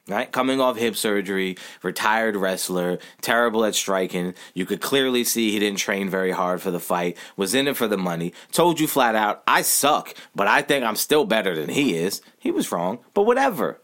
[0.06, 0.30] Right?
[0.30, 4.32] Coming off hip surgery, retired wrestler, terrible at striking.
[4.54, 7.76] You could clearly see he didn't train very hard for the fight, was in it
[7.76, 8.32] for the money.
[8.50, 12.22] Told you flat out, I suck, but I think I'm still better than he is.
[12.38, 13.80] He was wrong, but whatever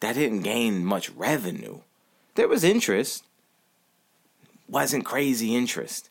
[0.00, 1.80] that didn't gain much revenue.
[2.34, 3.24] There was interest,
[4.68, 6.10] wasn't crazy interest.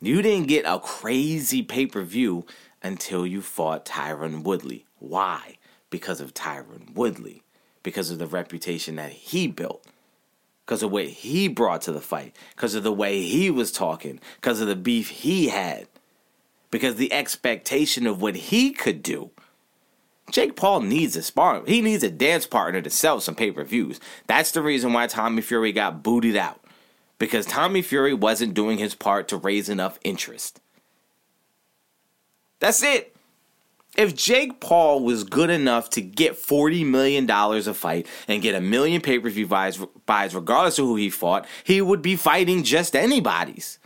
[0.00, 2.46] You didn't get a crazy pay per view
[2.82, 4.84] until you fought Tyron Woodley.
[4.98, 5.58] Why?
[5.90, 7.42] Because of Tyron Woodley,
[7.82, 9.84] because of the reputation that he built,
[10.64, 14.20] because of what he brought to the fight, because of the way he was talking,
[14.36, 15.88] because of the beef he had,
[16.70, 19.30] because the expectation of what he could do.
[20.30, 21.62] Jake Paul needs a spar.
[21.66, 24.00] He needs a dance partner to sell some pay per views.
[24.26, 26.60] That's the reason why Tommy Fury got booted out.
[27.18, 30.60] Because Tommy Fury wasn't doing his part to raise enough interest.
[32.60, 33.14] That's it.
[33.96, 38.60] If Jake Paul was good enough to get $40 million a fight and get a
[38.60, 42.62] million pay per view buys, buys, regardless of who he fought, he would be fighting
[42.62, 43.78] just anybody's.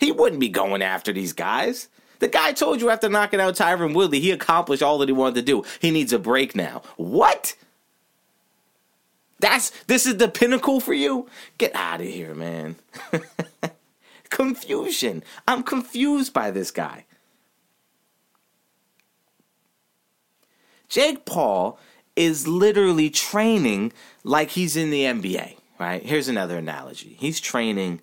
[0.00, 1.88] He wouldn't be going after these guys.
[2.18, 5.36] The guy told you after knocking out Tyron Woodley, he accomplished all that he wanted
[5.36, 5.64] to do.
[5.80, 6.82] He needs a break now.
[6.96, 7.54] What?
[9.38, 11.28] That's this is the pinnacle for you?
[11.58, 12.76] Get out of here, man.
[14.30, 15.22] Confusion.
[15.46, 17.04] I'm confused by this guy.
[20.88, 21.78] Jake Paul
[22.14, 23.92] is literally training
[24.24, 26.02] like he's in the NBA, right?
[26.02, 27.16] Here's another analogy.
[27.18, 28.00] He's training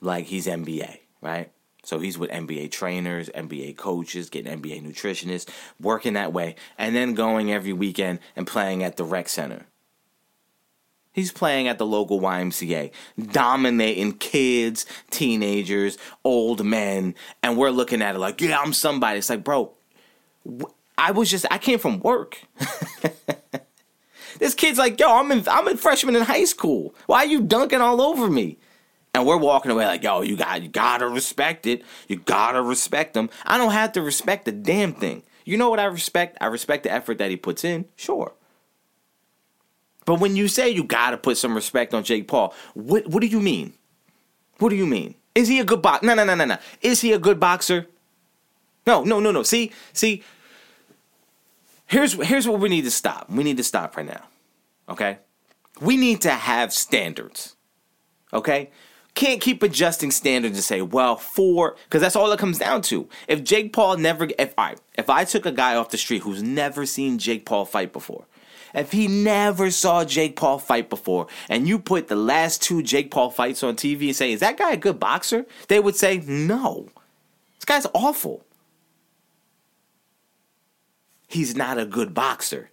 [0.00, 1.50] like he's NBA, right?
[1.84, 7.14] So he's with NBA trainers, NBA coaches, getting NBA nutritionists, working that way, and then
[7.14, 9.66] going every weekend and playing at the rec center.
[11.12, 12.90] He's playing at the local YMCA,
[13.30, 19.18] dominating kids, teenagers, old men, and we're looking at it like, yeah, I'm somebody.
[19.18, 19.72] It's like, bro,
[20.98, 22.40] I was just, I came from work.
[24.40, 26.96] this kid's like, yo, I'm in, I'm a freshman in high school.
[27.06, 28.58] Why are you dunking all over me?
[29.14, 31.82] And we're walking away like, yo, you got, you gotta respect it.
[32.08, 33.30] You gotta respect him.
[33.46, 35.22] I don't have to respect the damn thing.
[35.44, 36.36] You know what I respect?
[36.40, 37.84] I respect the effort that he puts in.
[37.94, 38.34] Sure.
[40.04, 43.28] But when you say you gotta put some respect on Jake Paul, what what do
[43.28, 43.74] you mean?
[44.58, 45.14] What do you mean?
[45.34, 46.06] Is he a good boxer?
[46.06, 46.58] No, no, no, no, no.
[46.82, 47.86] Is he a good boxer?
[48.86, 49.42] No, no, no, no.
[49.42, 50.22] See, see.
[51.86, 53.30] Here's here's what we need to stop.
[53.30, 54.24] We need to stop right now.
[54.88, 55.18] Okay?
[55.80, 57.56] We need to have standards.
[58.32, 58.70] Okay?
[59.14, 63.08] Can't keep adjusting standards and say, well, for because that's all it comes down to.
[63.28, 66.42] If Jake Paul never if I if I took a guy off the street who's
[66.42, 68.26] never seen Jake Paul fight before,
[68.74, 73.10] if he never saw Jake Paul fight before, and you put the last two Jake
[73.10, 75.46] Paul fights on TV and say, is that guy a good boxer?
[75.68, 76.88] They would say, no.
[77.56, 78.44] This guy's awful.
[81.28, 82.70] He's not a good boxer.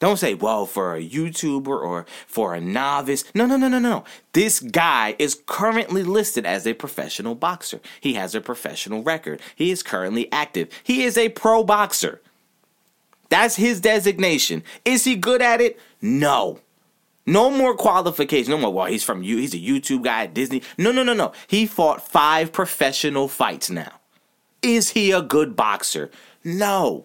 [0.00, 3.22] Don't say, well, for a YouTuber or for a novice.
[3.34, 4.04] No, no, no, no, no.
[4.32, 7.80] This guy is currently listed as a professional boxer.
[8.00, 9.42] He has a professional record.
[9.54, 10.70] He is currently active.
[10.82, 12.22] He is a pro boxer.
[13.28, 14.64] That's his designation.
[14.86, 15.78] Is he good at it?
[16.00, 16.60] No.
[17.26, 18.48] No more qualifications.
[18.48, 18.72] No more.
[18.72, 19.36] Well, he's from you.
[19.36, 20.62] He's a YouTube guy at Disney.
[20.78, 21.32] No, no, no, no.
[21.46, 24.00] He fought five professional fights now.
[24.62, 26.10] Is he a good boxer?
[26.42, 27.04] No.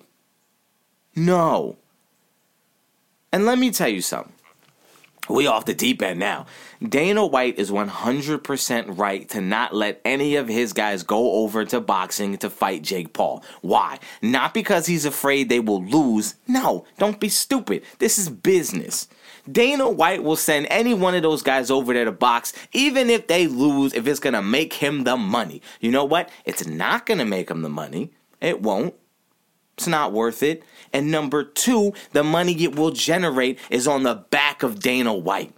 [1.13, 1.77] No.
[3.35, 4.31] And let me tell you something.
[5.27, 6.45] We off the deep end now.
[6.81, 11.81] Dana White is 100% right to not let any of his guys go over to
[11.81, 13.43] boxing to fight Jake Paul.
[13.59, 13.99] Why?
[14.21, 16.35] Not because he's afraid they will lose.
[16.47, 17.83] No, don't be stupid.
[17.99, 19.09] This is business.
[19.51, 23.27] Dana White will send any one of those guys over there to box, even if
[23.27, 25.61] they lose, if it's going to make him the money.
[25.81, 26.29] You know what?
[26.45, 28.13] It's not going to make him the money.
[28.39, 28.93] It won't.
[29.77, 30.63] It's not worth it.
[30.93, 35.53] And number two, the money it will generate is on the back of Dana White.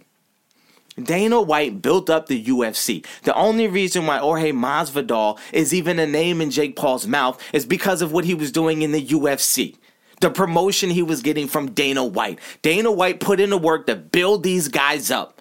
[1.00, 3.06] Dana White built up the UFC.
[3.22, 7.64] The only reason why Jorge Masvidal is even a name in Jake Paul's mouth is
[7.64, 9.76] because of what he was doing in the UFC.
[10.20, 12.40] The promotion he was getting from Dana White.
[12.62, 15.37] Dana White put in the work to build these guys up.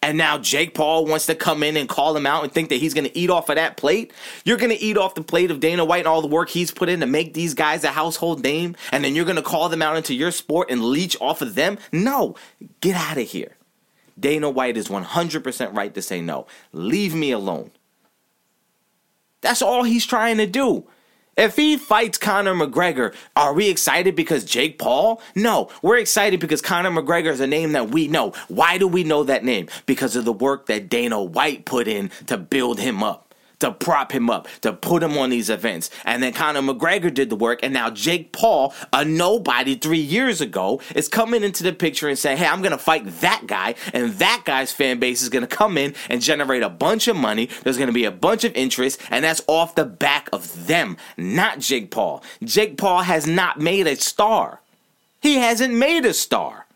[0.00, 2.76] And now Jake Paul wants to come in and call him out and think that
[2.76, 4.12] he's going to eat off of that plate.
[4.44, 6.70] You're going to eat off the plate of Dana White and all the work he's
[6.70, 8.76] put in to make these guys a household name.
[8.92, 11.56] And then you're going to call them out into your sport and leech off of
[11.56, 11.78] them.
[11.90, 12.36] No,
[12.80, 13.56] get out of here.
[14.18, 16.46] Dana White is 100% right to say no.
[16.72, 17.70] Leave me alone.
[19.40, 20.86] That's all he's trying to do.
[21.38, 25.22] If he fights Conor McGregor, are we excited because Jake Paul?
[25.36, 28.32] No, we're excited because Conor McGregor is a name that we know.
[28.48, 29.68] Why do we know that name?
[29.86, 33.27] Because of the work that Dana White put in to build him up
[33.60, 35.90] to prop him up, to put him on these events.
[36.04, 40.40] And then Conor McGregor did the work, and now Jake Paul, a nobody three years
[40.40, 44.12] ago, is coming into the picture and saying, Hey, I'm gonna fight that guy, and
[44.14, 47.48] that guy's fan base is gonna come in and generate a bunch of money.
[47.64, 51.58] There's gonna be a bunch of interest, and that's off the back of them, not
[51.58, 52.22] Jake Paul.
[52.42, 54.60] Jake Paul has not made a star.
[55.20, 56.66] He hasn't made a star.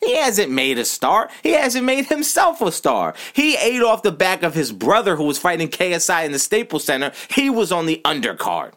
[0.00, 1.28] He hasn't made a star.
[1.42, 3.14] He hasn't made himself a star.
[3.32, 6.84] He ate off the back of his brother who was fighting KSI in the Staples
[6.84, 7.12] Center.
[7.30, 8.72] He was on the undercard.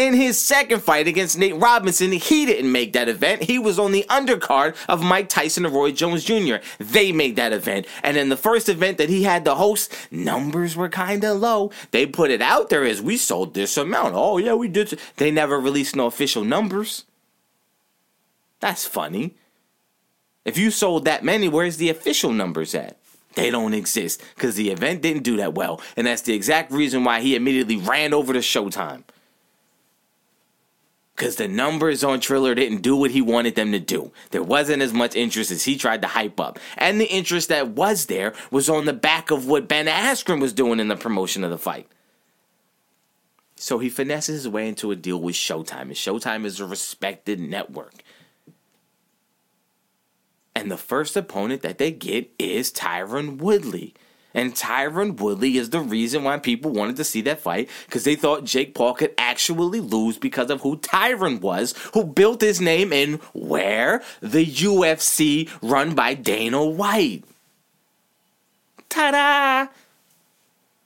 [0.00, 3.42] In his second fight against Nate Robinson, he didn't make that event.
[3.42, 6.54] He was on the undercard of Mike Tyson and Roy Jones Jr.
[6.78, 7.86] They made that event.
[8.02, 11.70] And in the first event that he had to host, numbers were kind of low.
[11.90, 14.14] They put it out there as we sold this amount.
[14.14, 14.98] Oh, yeah, we did.
[15.18, 17.04] They never released no official numbers.
[18.60, 19.34] That's funny.
[20.46, 22.96] If you sold that many, where's the official numbers at?
[23.34, 25.82] They don't exist because the event didn't do that well.
[25.94, 29.02] And that's the exact reason why he immediately ran over to Showtime
[31.20, 34.10] because the numbers on Triller didn't do what he wanted them to do.
[34.30, 36.58] There wasn't as much interest as he tried to hype up.
[36.78, 40.54] And the interest that was there was on the back of what Ben Askren was
[40.54, 41.88] doing in the promotion of the fight.
[43.56, 47.38] So he finesses his way into a deal with Showtime, and Showtime is a respected
[47.38, 48.02] network.
[50.56, 53.92] And the first opponent that they get is Tyron Woodley.
[54.34, 58.14] And Tyron Woodley is the reason why people wanted to see that fight because they
[58.14, 62.92] thought Jake Paul could actually lose because of who Tyron was, who built his name
[62.92, 64.02] in where?
[64.20, 67.24] The UFC run by Dana White.
[68.88, 69.72] Ta da!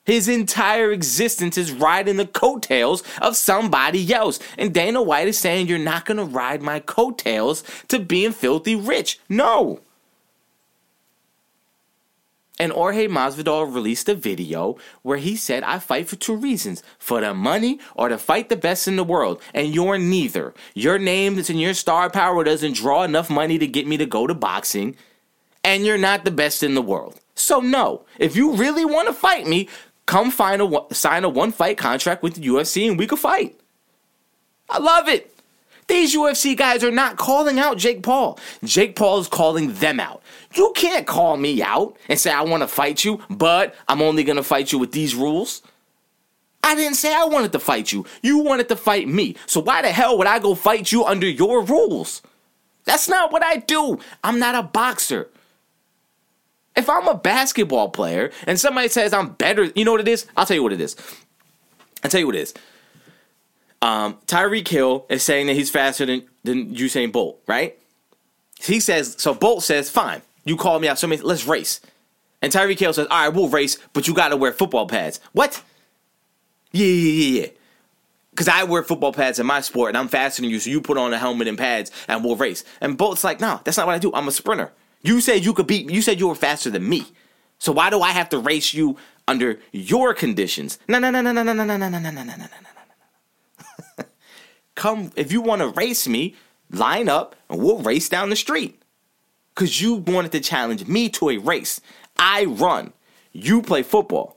[0.05, 4.39] His entire existence is riding the coattails of somebody else.
[4.59, 8.77] And Dana White is saying, You're not going to ride my coattails to being filthy
[8.77, 9.19] rich.
[9.29, 9.81] No.
[12.59, 17.21] And Jorge Masvidal released a video where he said, I fight for two reasons for
[17.21, 19.43] the money or to fight the best in the world.
[19.53, 20.55] And you're neither.
[20.73, 24.29] Your name and your star power doesn't draw enough money to get me to go
[24.29, 24.97] to boxing.
[25.65, 27.21] And you're not the best in the world.
[27.35, 29.69] So, no, if you really want to fight me,
[30.07, 33.59] come find a, sign a one fight contract with the UFC and we could fight.
[34.71, 35.34] I love it.
[35.87, 38.39] These UFC guys are not calling out Jake Paul.
[38.63, 40.23] Jake Paul is calling them out.
[40.55, 44.25] You can't call me out and say, I want to fight you, but I'm only
[44.25, 45.63] going to fight you with these rules.
[46.63, 48.07] I didn't say I wanted to fight you.
[48.23, 49.37] You wanted to fight me.
[49.47, 52.23] So why the hell would I go fight you under your rules?
[52.85, 53.99] That's not what I do.
[54.23, 55.29] I'm not a boxer.
[56.75, 60.27] If I'm a basketball player and somebody says I'm better, you know what it is?
[60.37, 60.97] I'll tell you what it is.
[62.03, 62.55] I'll tell you what it is.
[63.85, 67.79] Um, Tyreek Hill is saying that he's faster than, than Usain Bolt, right?
[68.59, 71.83] He says, so Bolt says, fine, you call me out, so let's race.
[72.41, 75.21] And Tyreek Hill says, all right, we'll race, but you got to wear football pads.
[75.33, 75.63] What?
[76.73, 77.49] Yeah, yeah, yeah, yeah.
[78.31, 80.81] Because I wear football pads in my sport and I'm faster than you, so you
[80.81, 82.65] put on a helmet and pads and we'll race.
[82.81, 84.11] And Bolt's like, no, that's not what I do.
[84.15, 84.73] I'm a sprinter.
[85.03, 87.05] You said you could beat you said you were faster than me.
[87.59, 88.97] So why do I have to race you
[89.29, 90.79] under your conditions?
[90.89, 92.74] No, no, no, no, no, no, no, no, no, no, no, no, no, no.
[94.75, 96.35] Come if you want to race me,
[96.71, 98.81] line up and we'll race down the street.
[99.55, 101.81] Cause you wanted to challenge me to a race.
[102.19, 102.93] I run.
[103.33, 104.37] You play football.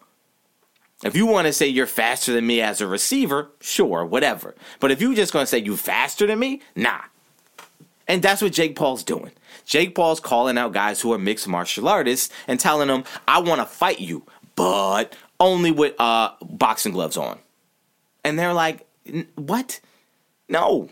[1.03, 4.55] If you want to say you're faster than me as a receiver, sure, whatever.
[4.79, 7.01] But if you're just going to say you're faster than me, nah.
[8.07, 9.31] And that's what Jake Paul's doing.
[9.65, 13.61] Jake Paul's calling out guys who are mixed martial artists and telling them, I want
[13.61, 14.23] to fight you,
[14.55, 17.38] but only with uh, boxing gloves on.
[18.23, 18.88] And they're like,
[19.35, 19.79] what?
[20.49, 20.89] No.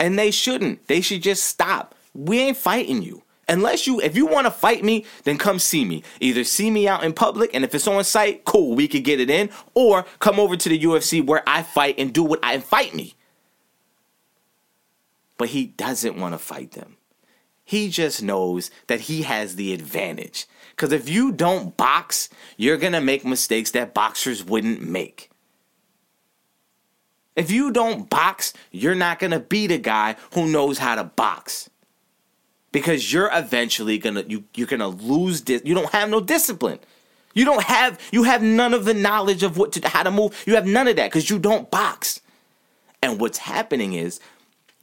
[0.00, 0.86] And they shouldn't.
[0.86, 1.94] They should just stop.
[2.14, 3.22] We ain't fighting you.
[3.48, 6.02] Unless you, if you want to fight me, then come see me.
[6.20, 9.20] Either see me out in public, and if it's on site, cool, we could get
[9.20, 12.58] it in, or come over to the UFC where I fight and do what I
[12.60, 13.14] fight me.
[15.36, 16.96] But he doesn't want to fight them.
[17.64, 20.46] He just knows that he has the advantage.
[20.70, 25.31] Because if you don't box, you're going to make mistakes that boxers wouldn't make.
[27.34, 31.04] If you don't box, you're not going to beat a guy who knows how to
[31.04, 31.70] box.
[32.72, 35.62] Because you're eventually going to you you're going to lose this.
[35.64, 36.78] you don't have no discipline.
[37.34, 40.42] You don't have you have none of the knowledge of what to how to move.
[40.46, 42.20] You have none of that cuz you don't box.
[43.02, 44.20] And what's happening is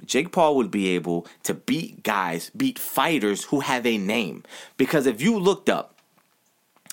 [0.06, 4.43] Jake Paul would be able to beat guys, beat fighters who have a name.
[4.78, 6.00] Because if you looked up,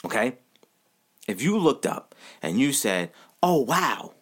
[0.04, 0.34] okay,
[1.26, 3.10] if you looked up and you said,
[3.42, 4.12] oh, wow,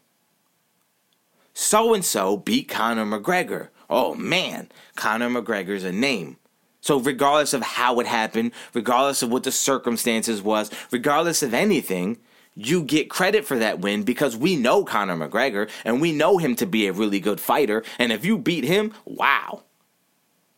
[1.55, 3.69] so and so beat Conor McGregor.
[3.89, 6.37] Oh man, Conor McGregor's a name.
[6.81, 12.19] So regardless of how it happened, regardless of what the circumstances was, regardless of anything,
[12.55, 16.55] you get credit for that win because we know Conor McGregor and we know him
[16.57, 17.83] to be a really good fighter.
[17.99, 19.63] And if you beat him, wow.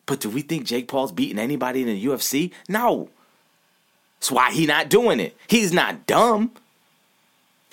[0.07, 2.53] But do we think Jake Paul's beating anybody in the UFC?
[2.69, 3.11] No.
[4.19, 5.37] That's why he not doing it.
[5.47, 6.53] He's not dumb.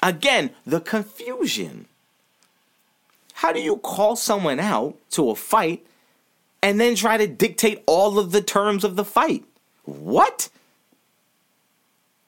[0.02, 1.88] Again, the confusion.
[3.44, 5.86] How do you call someone out to a fight
[6.62, 9.44] and then try to dictate all of the terms of the fight?
[9.84, 10.48] What?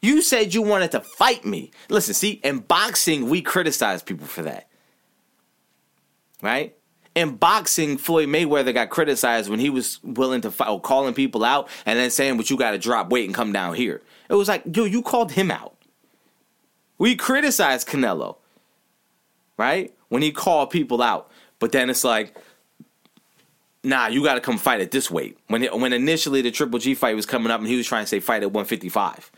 [0.01, 1.71] You said you wanted to fight me.
[1.87, 4.67] Listen, see, in boxing, we criticize people for that.
[6.41, 6.75] Right?
[7.15, 11.69] In boxing, Floyd Mayweather got criticized when he was willing to fight, calling people out
[11.85, 14.01] and then saying, but you got to drop weight and come down here.
[14.29, 15.77] It was like, yo, you called him out.
[16.97, 18.35] We criticized Canelo,
[19.55, 19.94] right?
[20.09, 21.31] When he called people out.
[21.59, 22.35] But then it's like,
[23.83, 25.37] nah, you got to come fight at this weight.
[25.47, 28.03] When, it, when initially the Triple G fight was coming up and he was trying
[28.03, 29.31] to say fight at 155.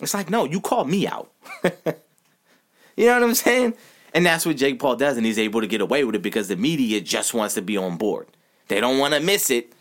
[0.00, 1.30] It's like, no, you call me out.
[1.64, 3.74] you know what I'm saying?
[4.12, 6.48] And that's what Jake Paul does, and he's able to get away with it because
[6.48, 8.26] the media just wants to be on board.
[8.68, 9.72] They don't want to miss it.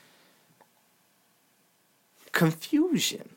[2.31, 3.29] Confusion.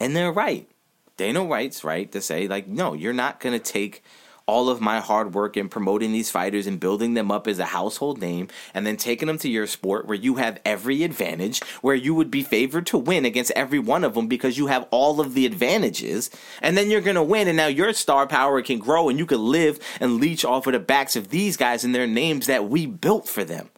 [0.00, 0.68] And they're right.
[1.16, 4.02] Dana White's right to say, like, no, you're not going to take
[4.46, 7.64] all of my hard work in promoting these fighters and building them up as a
[7.64, 11.94] household name, and then taking them to your sport where you have every advantage, where
[11.94, 15.20] you would be favored to win against every one of them because you have all
[15.20, 16.30] of the advantages,
[16.60, 19.26] and then you're going to win, and now your star power can grow, and you
[19.26, 22.68] can live and leech off of the backs of these guys and their names that
[22.68, 23.70] we built for them.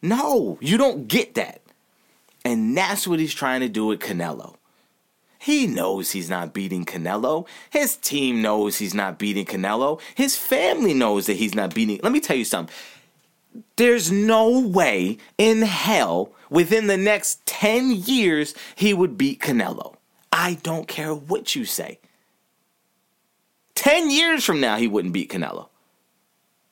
[0.00, 1.62] No, you don't get that.
[2.44, 4.54] And that's what he's trying to do with Canelo.
[5.38, 7.46] He knows he's not beating Canelo.
[7.70, 10.00] His team knows he's not beating Canelo.
[10.14, 12.00] His family knows that he's not beating.
[12.02, 12.74] Let me tell you something.
[13.76, 19.94] There's no way in hell within the next 10 years he would beat Canelo.
[20.32, 21.98] I don't care what you say.
[23.74, 25.68] 10 years from now, he wouldn't beat Canelo.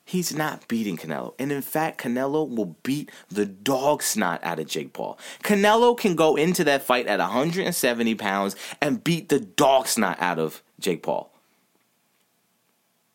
[0.05, 1.34] He's not beating Canelo.
[1.38, 5.18] And in fact, Canelo will beat the dog snot out of Jake Paul.
[5.42, 10.38] Canelo can go into that fight at 170 pounds and beat the dog snot out
[10.38, 11.30] of Jake Paul.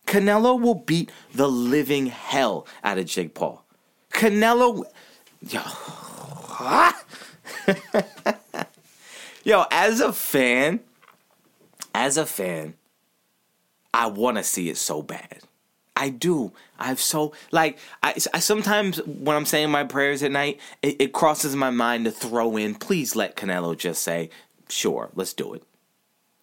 [0.07, 3.63] Canelo will beat the living hell out of Jake Paul.
[4.11, 4.85] Canelo.
[5.47, 5.61] Yo.
[9.43, 10.79] Yo, as a fan,
[11.93, 12.73] as a fan,
[13.93, 15.41] I want to see it so bad.
[15.99, 16.53] I do.
[16.79, 21.13] I've so like I, I sometimes when I'm saying my prayers at night, it, it
[21.13, 24.29] crosses my mind to throw in, please let Canelo just say,
[24.69, 25.63] sure, let's do it,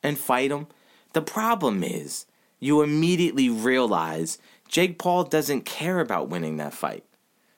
[0.03, 0.67] and fight him.
[1.15, 2.27] The problem is,
[2.61, 4.39] you immediately realize
[4.69, 7.05] Jake Paul doesn't care about winning that fight.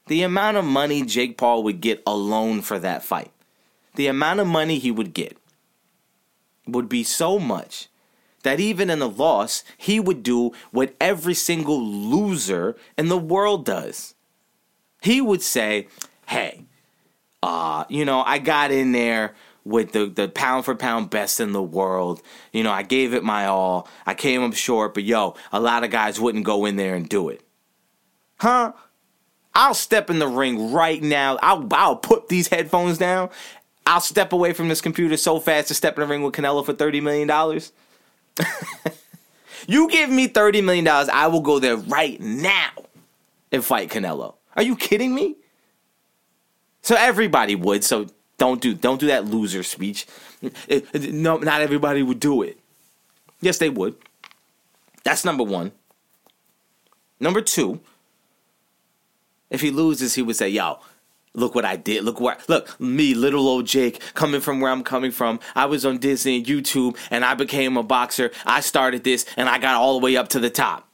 [0.07, 3.33] The amount of money Jake Paul would get alone for that fight,
[3.97, 5.37] the amount of money he would get,
[6.65, 7.89] would be so much
[8.43, 13.65] that even in a loss, he would do what every single loser in the world
[13.65, 14.15] does.
[15.03, 15.89] He would say,
[16.27, 16.65] Hey,
[17.43, 19.35] uh, you know, I got in there
[19.65, 22.23] with the, the pound for pound best in the world.
[22.53, 23.89] You know, I gave it my all.
[24.07, 27.09] I came up short, but yo, a lot of guys wouldn't go in there and
[27.09, 27.43] do it.
[28.41, 28.73] Huh?
[29.55, 31.39] I'll step in the ring right now.
[31.43, 33.31] I'll, I'll put these headphones down.
[33.87, 36.65] I'll step away from this computer so fast to step in the ring with Canelo
[36.65, 37.29] for $30 million.
[39.67, 42.71] you give me $30 million, I will go there right now
[43.53, 44.35] and fight Canelo.
[44.57, 45.37] Are you kidding me?
[46.83, 48.07] So everybody would, so
[48.39, 50.07] don't do don't do that loser speech.
[50.95, 52.59] no, not everybody would do it.
[53.41, 53.97] Yes, they would.
[55.05, 55.73] That's number one.
[57.21, 57.81] Number two,
[59.51, 60.79] if he loses, he would say, yo,
[61.35, 62.05] Look what I did.
[62.05, 65.41] Look where look me, little old Jake, coming from where I'm coming from.
[65.55, 68.31] I was on Disney and YouTube and I became a boxer.
[68.45, 70.89] I started this and I got all the way up to the top.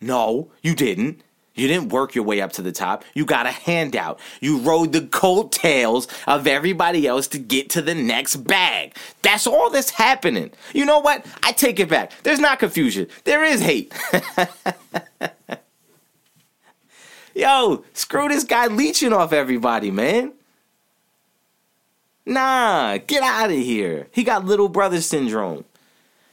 [0.00, 1.22] No, you didn't.
[1.56, 3.02] You didn't work your way up to the top.
[3.14, 4.20] You got a handout.
[4.40, 8.94] You rode the coattails of everybody else to get to the next bag.
[9.22, 10.50] That's all that's happening.
[10.74, 11.24] You know what?
[11.42, 12.12] I take it back.
[12.24, 13.08] There's not confusion.
[13.24, 13.92] There is hate.
[17.36, 20.32] Yo, screw this guy leeching off everybody, man.
[22.24, 24.08] Nah, get out of here.
[24.10, 25.66] He got little brother syndrome.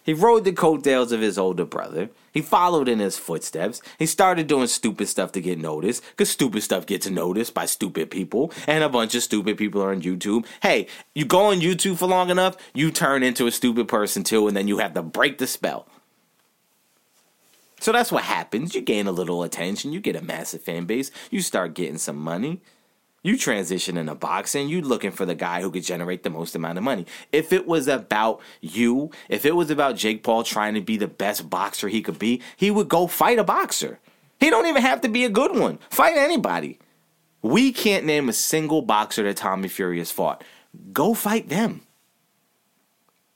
[0.05, 2.09] He rode the coattails of his older brother.
[2.31, 3.81] He followed in his footsteps.
[3.99, 8.09] He started doing stupid stuff to get noticed, because stupid stuff gets noticed by stupid
[8.09, 10.45] people, and a bunch of stupid people are on YouTube.
[10.61, 14.47] Hey, you go on YouTube for long enough, you turn into a stupid person too,
[14.47, 15.85] and then you have to break the spell.
[17.83, 18.73] So that's what happens.
[18.73, 22.15] You gain a little attention, you get a massive fan base, you start getting some
[22.15, 22.61] money.
[23.23, 26.77] You transition into boxing, you looking for the guy who could generate the most amount
[26.77, 27.05] of money.
[27.33, 31.09] If it was about you, if it was about Jake Paul trying to be the
[31.09, 33.99] best boxer he could be, he would go fight a boxer.
[34.39, 35.77] He don't even have to be a good one.
[35.89, 36.79] Fight anybody.
[37.41, 40.41] We can't name a single boxer that Tommy Fury has fought.
[40.93, 41.81] Go fight them.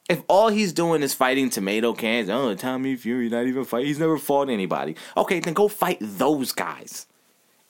[0.10, 3.86] If all he's doing is fighting tomato cans, oh, Tommy Fury not even fight.
[3.86, 4.96] He's never fought anybody.
[5.18, 7.08] Okay, then go fight those guys.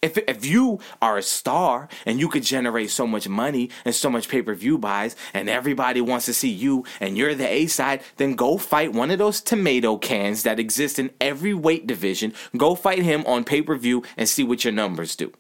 [0.03, 4.11] If if you are a star and you could generate so much money and so
[4.11, 7.65] much pay per view buys, and everybody wants to see you, and you're the A
[7.65, 12.33] side, then go fight one of those tomato cans that exist in every weight division.
[12.55, 15.33] Go fight him on pay per view and see what your numbers do.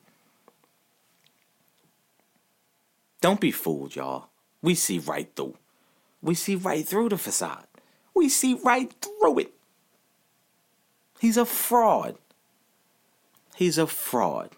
[3.21, 4.29] Don't be fooled, y'all.
[4.63, 5.55] We see right through.
[6.27, 7.67] We see right through the facade.
[8.13, 9.53] We see right through it.
[11.21, 12.17] He's a fraud.
[13.55, 14.49] He's a fraud.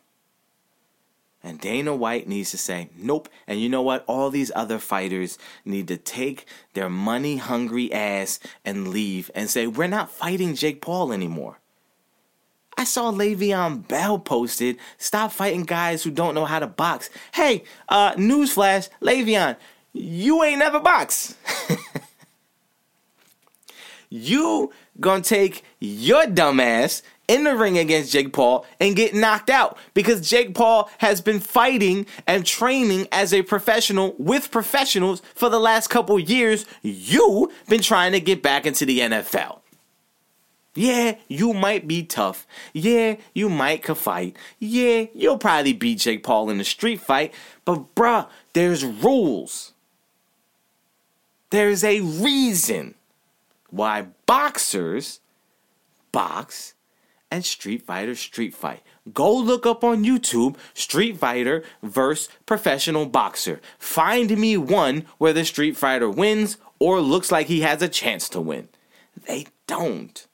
[1.44, 3.30] And Dana White needs to say, nope.
[3.46, 4.04] And you know what?
[4.08, 9.68] All these other fighters need to take their money hungry ass and leave and say,
[9.68, 11.60] we're not fighting Jake Paul anymore.
[12.80, 17.12] I saw Le'Veon Bell posted, stop fighting guys who don't know how to box.
[17.36, 19.56] Hey, uh, newsflash, Le'Veon,
[19.94, 21.36] you ain't never box.
[24.10, 29.52] you gonna take your dumb ass in the ring against Jake Paul and get knocked
[29.52, 35.48] out because Jake Paul has been fighting and training as a professional with professionals for
[35.48, 36.66] the last couple years.
[36.82, 39.60] You been trying to get back into the NFL.
[40.76, 42.48] Yeah, you might be tough.
[42.74, 44.36] Yeah, you might can fight.
[44.60, 47.34] Yeah, you'll probably beat Jake Paul in a street fight.
[47.66, 49.74] But bruh, there's rules.
[51.50, 52.96] There's a reason
[53.70, 55.20] why boxers
[56.12, 56.74] box
[57.32, 58.82] and Street Fighter Street Fight.
[59.14, 63.62] Go look up on YouTube Street Fighter versus professional boxer.
[63.78, 68.30] Find me one where the Street Fighter wins or looks like he has a chance
[68.30, 68.70] to win.
[69.28, 70.28] They don't.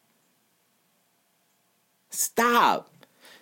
[2.09, 2.89] Stop.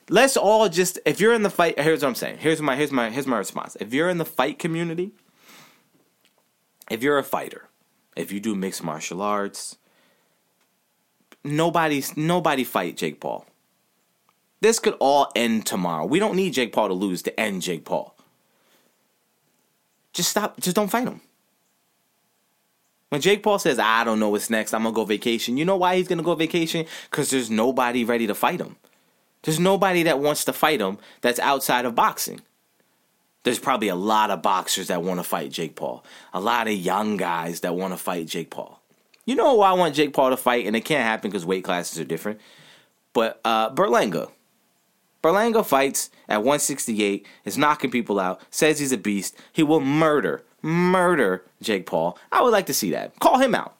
[0.10, 2.40] Let's all just if you're in the fight, here's what I'm saying.
[2.40, 3.78] Here's my here's my here's my response.
[3.80, 5.12] If you're in the fight community,
[6.90, 7.70] if you're a fighter,
[8.16, 9.78] if you do mixed martial arts,
[11.44, 13.46] nobody's nobody fight Jake Paul.
[14.62, 16.06] This could all end tomorrow.
[16.06, 18.16] We don't need Jake Paul to lose to end Jake Paul.
[20.14, 20.60] Just stop.
[20.60, 21.22] Just don't fight him.
[23.10, 24.74] When Jake Paul says, "I don't know what's next.
[24.74, 26.86] I'm gonna go vacation," you know why he's gonna go vacation?
[27.10, 28.78] Because there's nobody ready to fight him.
[29.42, 32.42] There's nobody that wants to fight him that's outside of boxing.
[33.44, 36.04] There's probably a lot of boxers that want to fight Jake Paul.
[36.34, 38.82] A lot of young guys that want to fight Jake Paul.
[39.26, 41.64] You know why I want Jake Paul to fight, and it can't happen because weight
[41.64, 42.40] classes are different.
[43.14, 44.32] But uh, Berlanga,
[45.22, 49.38] Berlanga fights at 168, is knocking people out, says he's a beast.
[49.52, 52.18] He will murder, murder Jake Paul.
[52.32, 53.18] I would like to see that.
[53.20, 53.76] Call him out.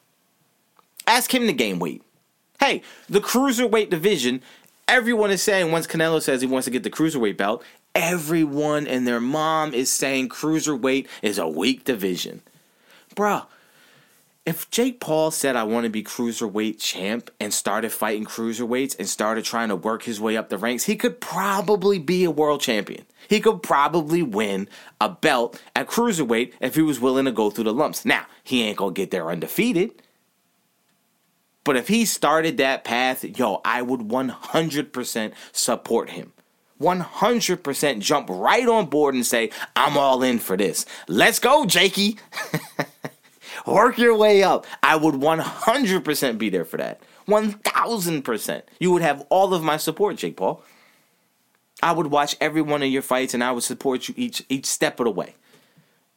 [1.06, 2.02] Ask him to gain weight.
[2.60, 4.40] Hey, the cruiserweight division,
[4.88, 7.62] everyone is saying once Canelo says he wants to get the cruiserweight belt,
[7.94, 12.42] everyone and their mom is saying cruiserweight is a weak division.
[13.14, 13.46] Bruh,
[14.46, 19.08] if Jake Paul said I want to be cruiserweight champ and started fighting cruiserweights and
[19.08, 22.60] started trying to work his way up the ranks, he could probably be a world
[22.60, 23.06] champion.
[23.26, 24.68] He could probably win
[25.00, 28.04] a belt at cruiserweight if he was willing to go through the lumps.
[28.04, 30.02] Now, he ain't going to get there undefeated.
[31.64, 36.33] But if he started that path, yo, I would 100% support him.
[36.84, 40.84] 100% jump right on board and say, I'm all in for this.
[41.08, 42.18] Let's go, Jakey.
[43.66, 44.66] Work your way up.
[44.82, 47.00] I would 100% be there for that.
[47.26, 48.62] 1000%.
[48.78, 50.62] You would have all of my support, Jake Paul.
[51.82, 54.66] I would watch every one of your fights and I would support you each each
[54.66, 55.34] step of the way.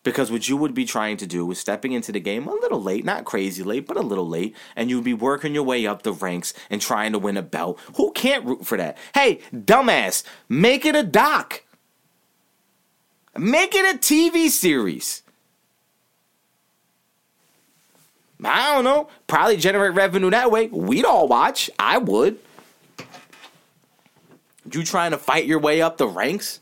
[0.07, 2.81] Because what you would be trying to do is stepping into the game a little
[2.81, 6.03] late, not crazy late, but a little late, and you'd be working your way up
[6.03, 7.77] the ranks and trying to win a belt.
[7.97, 8.97] Who can't root for that?
[9.13, 11.65] Hey, dumbass, make it a doc.
[13.37, 15.23] Make it a TV series.
[18.41, 19.09] I don't know.
[19.27, 20.67] Probably generate revenue that way.
[20.67, 21.69] We'd all watch.
[21.77, 22.39] I would.
[24.71, 26.61] You trying to fight your way up the ranks?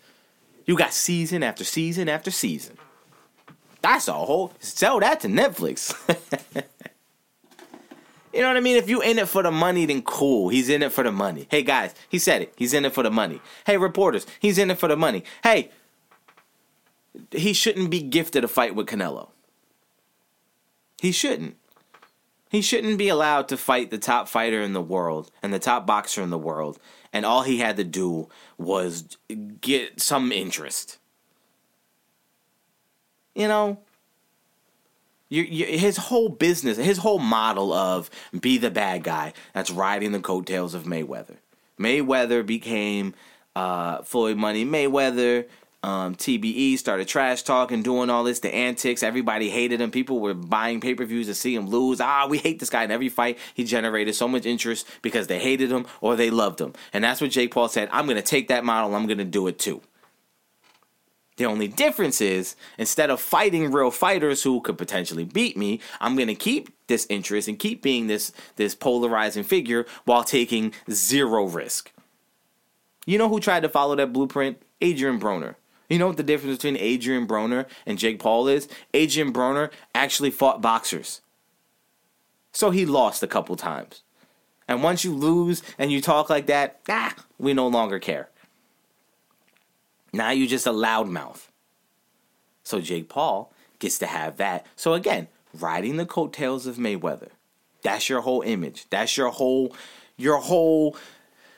[0.66, 2.80] You got season after season after season.
[3.86, 5.94] That's a whole sell that to Netflix.
[8.34, 8.78] you know what I mean?
[8.78, 10.50] If you in it for the money, then cool.
[10.50, 11.46] He's in it for the money.
[11.52, 12.52] Hey guys, he said it.
[12.58, 13.42] He's in it for the money.
[13.64, 15.24] Hey reporters, he's in it for the money.
[15.44, 15.70] Hey,
[17.30, 19.30] he shouldn't be gifted a fight with Canelo.
[21.00, 21.56] He shouldn't.
[22.50, 25.86] He shouldn't be allowed to fight the top fighter in the world and the top
[25.86, 26.80] boxer in the world,
[27.14, 29.16] and all he had to do was
[29.62, 30.98] get some interest.
[33.36, 33.80] You know,
[35.30, 38.10] you, you, his whole business, his whole model of
[38.40, 41.38] be the bad guy that's riding the coattails of Mayweather.
[41.80, 43.14] Mayweather became
[43.56, 45.46] uh, Floyd Money Mayweather
[45.86, 49.04] um, TBE started trash talking, doing all this, the antics.
[49.04, 49.92] Everybody hated him.
[49.92, 52.02] People were buying pay per views to see him lose.
[52.02, 52.84] Ah, we hate this guy.
[52.84, 56.60] In every fight, he generated so much interest because they hated him or they loved
[56.60, 56.74] him.
[56.92, 57.88] And that's what Jake Paul said.
[57.92, 58.96] I'm going to take that model.
[58.96, 59.80] I'm going to do it too.
[61.38, 66.16] The only difference is instead of fighting real fighters who could potentially beat me, I'm
[66.16, 71.46] going to keep this interest and keep being this this polarizing figure while taking zero
[71.46, 71.92] risk.
[73.06, 74.62] You know who tried to follow that blueprint?
[74.82, 75.56] Adrian Broner.
[75.90, 78.68] You know what the difference between Adrian Broner and Jake Paul is?
[78.94, 81.22] Adrian Broner actually fought boxers.
[82.52, 84.02] So he lost a couple times.
[84.68, 88.30] And once you lose and you talk like that, ah, we no longer care.
[90.16, 91.48] Now you're just a loudmouth.
[92.64, 94.66] So Jake Paul gets to have that.
[94.76, 97.30] So again, riding the coattails of Mayweather.
[97.84, 98.88] That's your whole image.
[98.90, 99.76] That's your whole
[100.18, 100.96] your whole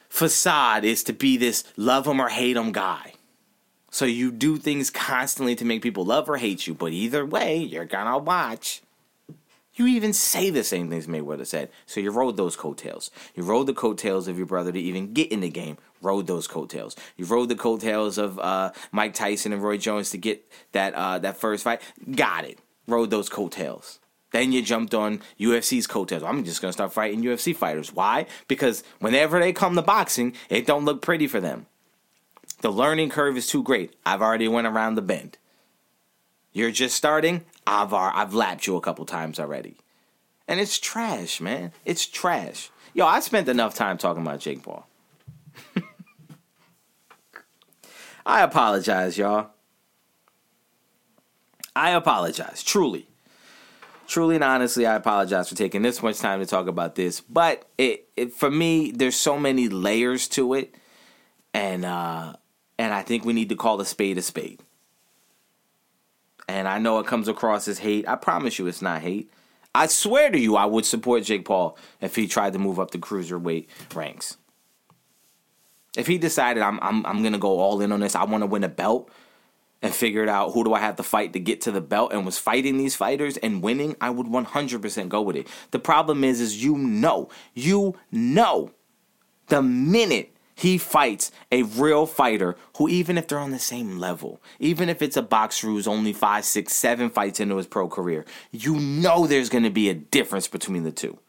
[0.10, 3.14] facade is to be this love him or hate him guy.
[3.92, 7.58] So you do things constantly to make people love or hate you, but either way,
[7.58, 8.82] you're gonna watch.
[9.76, 11.70] You even say the same things Mayweather said.
[11.86, 13.12] So you rode those coattails.
[13.36, 15.78] You rode the coattails of your brother to even get in the game.
[16.02, 16.96] Rode those coattails.
[17.16, 21.20] You rode the coattails of uh, Mike Tyson and Roy Jones to get that uh,
[21.20, 21.82] that first fight.
[22.16, 22.60] Got it.
[22.88, 24.00] Rode those coattails.
[24.32, 26.24] Then you jumped on UFC's coattails.
[26.24, 27.94] I'm just gonna start fighting UFC fighters.
[27.94, 28.26] Why?
[28.48, 31.66] Because whenever they come to boxing, it don't look pretty for them.
[32.62, 33.96] The learning curve is too great.
[34.06, 35.38] I've already went around the bend.
[36.52, 37.46] You're just starting.
[37.66, 39.78] I've I've lapped you a couple times already,
[40.48, 41.72] and it's trash, man.
[41.86, 42.72] It's trash.
[42.94, 44.87] Yo, I spent enough time talking about Jake Paul.
[48.26, 49.52] I apologize, y'all.
[51.76, 53.08] I apologize, truly.
[54.08, 57.22] Truly and honestly, I apologize for taking this much time to talk about this.
[57.22, 60.74] But it, it for me, there's so many layers to it,
[61.54, 62.34] and uh,
[62.80, 64.62] and I think we need to call a spade a spade
[66.48, 68.08] and I know it comes across as hate.
[68.08, 69.32] I promise you it's not hate.
[69.76, 72.92] I swear to you, I would support Jake Paul if he tried to move up
[72.92, 74.38] the cruiserweight ranks.
[75.98, 78.48] If he decided I'm I'm I'm gonna go all in on this, I want to
[78.48, 79.10] win a belt
[79.82, 82.26] and figured out who do I have to fight to get to the belt and
[82.26, 85.48] was fighting these fighters and winning, I would 100% go with it.
[85.72, 88.72] The problem is is you know, you know
[89.48, 94.42] the minute he fights a real fighter who, even if they're on the same level,
[94.60, 98.26] even if it's a boxer who's only five, six, seven fights into his pro career,
[98.52, 101.20] you know there's going to be a difference between the two.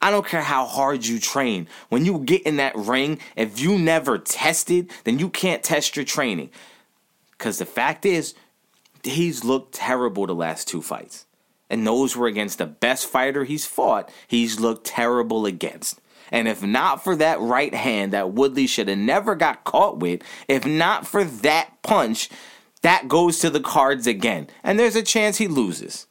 [0.00, 1.68] I don't care how hard you train.
[1.88, 6.04] When you get in that ring, if you never tested, then you can't test your
[6.04, 6.50] training.
[7.32, 8.34] Because the fact is,
[9.02, 11.26] he's looked terrible the last two fights.
[11.68, 16.00] And those were against the best fighter he's fought, he's looked terrible against.
[16.30, 20.22] And if not for that right hand that Woodley should have never got caught with,
[20.48, 22.28] if not for that punch,
[22.82, 24.48] that goes to the cards again.
[24.62, 26.06] And there's a chance he loses.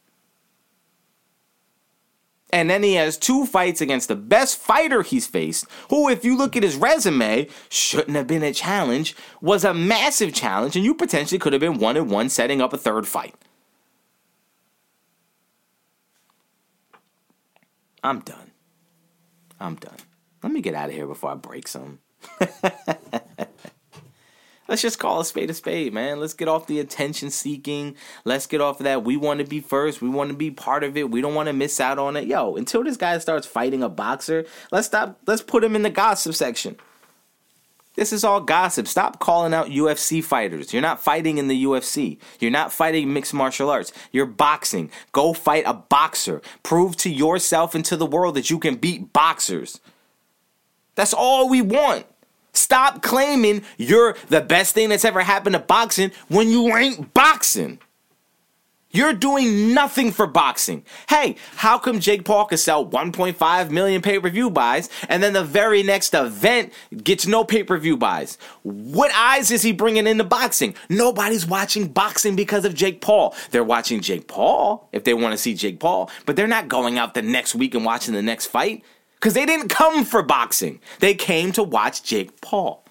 [2.50, 6.36] And then he has two fights against the best fighter he's faced, who, if you
[6.36, 10.94] look at his resume, shouldn't have been a challenge, was a massive challenge, and you
[10.94, 13.34] potentially could have been one and one setting up a third fight.
[18.04, 18.52] I'm done.
[19.58, 19.96] I'm done.
[20.42, 21.98] Let me get out of here before I break some.
[24.68, 26.18] Let's just call a spade a spade, man.
[26.18, 27.94] Let's get off the attention seeking.
[28.24, 29.04] Let's get off of that.
[29.04, 30.02] We want to be first.
[30.02, 31.10] We want to be part of it.
[31.10, 32.26] We don't want to miss out on it.
[32.26, 35.20] Yo, until this guy starts fighting a boxer, let's stop.
[35.26, 36.76] Let's put him in the gossip section.
[37.96, 38.86] This is all gossip.
[38.86, 40.72] Stop calling out UFC fighters.
[40.72, 42.18] You're not fighting in the UFC.
[42.38, 43.90] You're not fighting mixed martial arts.
[44.12, 44.90] You're boxing.
[45.12, 46.42] Go fight a boxer.
[46.62, 49.80] Prove to yourself and to the world that you can beat boxers.
[50.94, 52.04] That's all we want.
[52.56, 57.78] Stop claiming you're the best thing that's ever happened to boxing when you ain't boxing.
[58.96, 60.82] You're doing nothing for boxing.
[61.06, 65.34] Hey, how come Jake Paul could sell 1.5 million pay per view buys and then
[65.34, 66.72] the very next event
[67.04, 68.38] gets no pay per view buys?
[68.62, 70.74] What eyes is he bringing into boxing?
[70.88, 73.34] Nobody's watching boxing because of Jake Paul.
[73.50, 76.96] They're watching Jake Paul if they want to see Jake Paul, but they're not going
[76.96, 78.82] out the next week and watching the next fight
[79.26, 82.84] because they didn't come for boxing, they came to watch Jake Paul.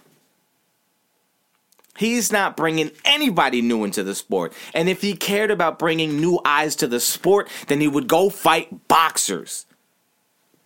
[1.98, 4.52] He's not bringing anybody new into the sport.
[4.74, 8.30] And if he cared about bringing new eyes to the sport, then he would go
[8.30, 9.66] fight boxers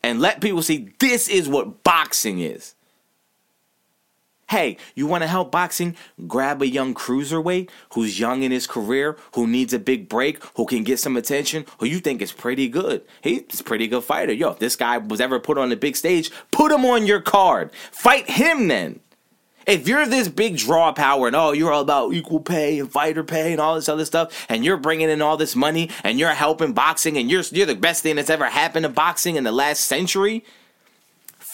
[0.01, 2.73] and let people see this is what boxing is.
[4.49, 5.95] Hey, you want to help boxing?
[6.27, 10.65] Grab a young cruiserweight who's young in his career, who needs a big break, who
[10.65, 13.03] can get some attention, who you think is pretty good.
[13.21, 14.33] He's a pretty good fighter.
[14.33, 17.21] Yo, if this guy was ever put on the big stage, put him on your
[17.21, 17.71] card.
[17.91, 19.01] Fight him then.
[19.67, 23.23] If you're this big draw power and oh, you're all about equal pay and fighter
[23.23, 26.29] pay and all this other stuff, and you're bringing in all this money and you're
[26.29, 29.51] helping boxing and you're you're the best thing that's ever happened to boxing in the
[29.51, 30.43] last century,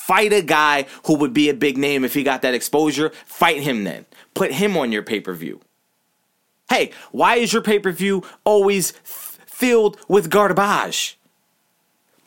[0.05, 3.11] fight a guy who would be a big name if he got that exposure.
[3.25, 4.05] Fight him then.
[4.33, 5.61] Put him on your pay per view.
[6.69, 11.17] Hey, why is your pay per view always f- filled with garbage?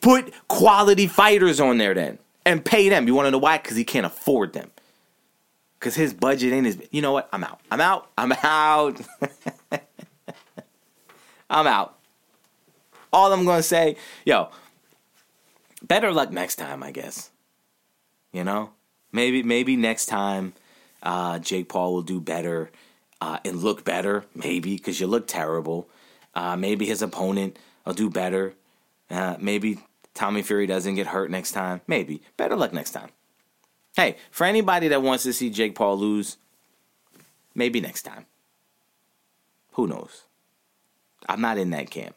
[0.01, 3.07] Put quality fighters on there then and pay them.
[3.07, 3.57] You want to know why?
[3.57, 4.71] Because he can't afford them
[5.79, 6.81] because his budget ain't his.
[6.91, 7.29] You know what?
[7.31, 7.61] I'm out.
[7.71, 8.11] I'm out.
[8.17, 9.01] I'm out.
[11.49, 11.97] I'm out.
[13.11, 13.95] All I'm gonna say,
[14.25, 14.49] yo,
[15.81, 17.31] better luck next time, I guess.
[18.31, 18.71] You know,
[19.11, 20.53] maybe maybe next time,
[21.01, 22.71] uh, Jake Paul will do better
[23.21, 24.25] uh, and look better.
[24.35, 25.89] Maybe because you look terrible.
[26.35, 28.53] Uh, maybe his opponent will do better.
[29.09, 29.79] Uh, maybe
[30.13, 31.81] Tommy Fury doesn't get hurt next time.
[31.87, 33.09] Maybe better luck next time.
[33.95, 36.37] Hey, for anybody that wants to see Jake Paul lose,
[37.55, 38.27] maybe next time.
[39.73, 40.25] Who knows?
[41.27, 42.15] I'm not in that camp.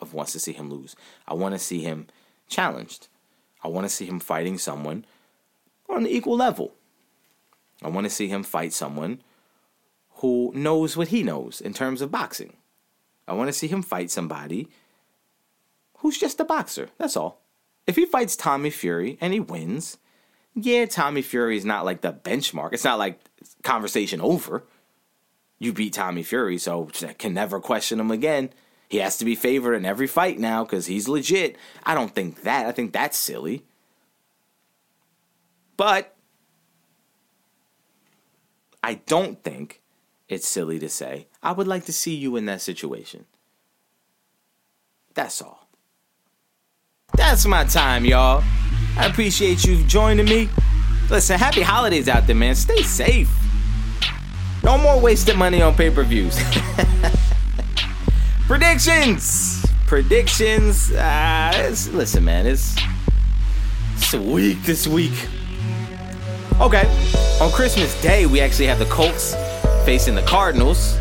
[0.00, 0.96] of wants to see him lose.
[1.26, 2.06] I want to see him
[2.48, 3.08] challenged.
[3.62, 5.04] I want to see him fighting someone
[5.88, 6.74] on an equal level.
[7.82, 9.22] I want to see him fight someone
[10.16, 12.54] who knows what he knows in terms of boxing.
[13.26, 14.68] I want to see him fight somebody
[15.98, 16.88] who's just a boxer.
[16.98, 17.40] That's all.
[17.86, 19.98] If he fights Tommy Fury and he wins,
[20.54, 22.72] yeah, Tommy Fury is not like the benchmark.
[22.72, 23.20] It's not like
[23.62, 24.64] conversation over.
[25.58, 28.50] You beat Tommy Fury, so I can never question him again.
[28.88, 31.56] He has to be favored in every fight now because he's legit.
[31.84, 32.66] I don't think that.
[32.66, 33.64] I think that's silly.
[35.78, 36.14] But
[38.82, 39.80] I don't think
[40.28, 43.24] it's silly to say, I would like to see you in that situation.
[45.14, 45.68] That's all.
[47.14, 48.44] That's my time, y'all.
[48.98, 50.48] I appreciate you joining me.
[51.10, 52.56] Listen, happy holidays out there, man.
[52.56, 53.30] Stay safe.
[54.64, 56.36] No more wasted money on pay per views.
[58.48, 59.64] Predictions!
[59.86, 60.90] Predictions.
[60.90, 62.76] Uh, listen, man, it's,
[63.94, 65.14] it's a week this week.
[66.60, 66.88] Okay,
[67.40, 69.32] on Christmas Day, we actually have the Colts
[69.84, 70.98] facing the Cardinals.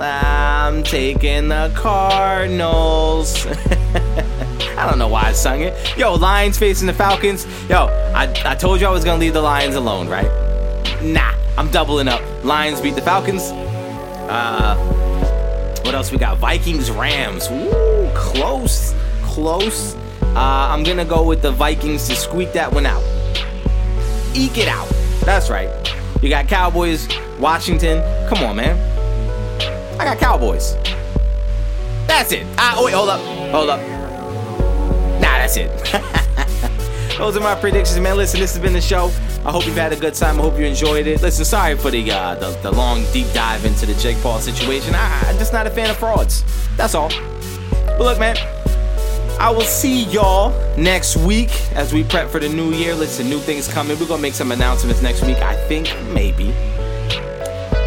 [0.00, 3.46] I'm taking the Cardinals.
[3.46, 5.96] I don't know why I sung it.
[5.96, 7.46] Yo, Lions facing the Falcons.
[7.68, 10.30] Yo, I, I told you I was gonna leave the Lions alone, right?
[11.00, 12.20] Nah, I'm doubling up.
[12.44, 13.42] Lions beat the Falcons.
[14.28, 14.76] Uh,
[15.84, 16.38] what else we got?
[16.38, 17.48] Vikings Rams.
[17.52, 19.94] Ooh, close, close.
[20.22, 23.04] Uh, I'm gonna go with the Vikings to squeak that one out.
[24.36, 24.86] Eke it out.
[25.24, 25.70] That's right.
[26.22, 27.08] You got Cowboys,
[27.38, 28.02] Washington.
[28.28, 28.76] Come on, man.
[29.98, 30.74] I got Cowboys.
[32.06, 32.46] That's it.
[32.58, 33.20] Ah, oh, wait, hold up.
[33.50, 33.80] Hold up.
[35.20, 35.70] Nah, that's it.
[37.18, 38.18] Those are my predictions, man.
[38.18, 39.10] Listen, this has been the show.
[39.46, 40.38] I hope you've had a good time.
[40.38, 41.22] I hope you enjoyed it.
[41.22, 44.94] Listen, sorry for the uh, the, the long deep dive into the Jake Paul situation.
[44.94, 46.44] I, I'm just not a fan of frauds.
[46.76, 47.08] That's all.
[47.86, 48.36] But look, man,
[49.38, 52.94] I will see y'all next week as we prep for the new year.
[52.94, 53.98] Listen, new things coming.
[54.00, 55.36] We're gonna make some announcements next week.
[55.36, 56.54] I think maybe.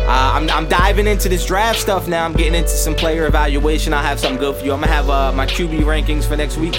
[0.07, 2.23] Uh, I'm, I'm, diving into this draft stuff now.
[2.23, 3.93] I'm getting into some player evaluation.
[3.93, 4.73] I'll have something good for you.
[4.73, 6.75] I'm gonna have uh, my QB rankings for next week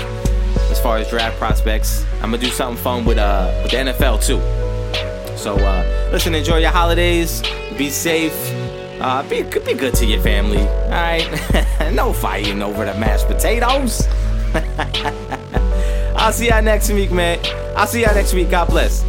[0.71, 2.05] as far as draft prospects.
[2.15, 4.39] I'm gonna do something fun with uh with the NFL too.
[5.37, 7.43] So uh, listen, enjoy your holidays.
[7.77, 8.35] Be safe.
[9.01, 10.61] Uh, be be good to your family.
[10.61, 14.07] All right, no fighting over the mashed potatoes.
[16.17, 17.39] I'll see y'all next week, man.
[17.77, 18.51] I'll see y'all next week.
[18.51, 19.05] God bless.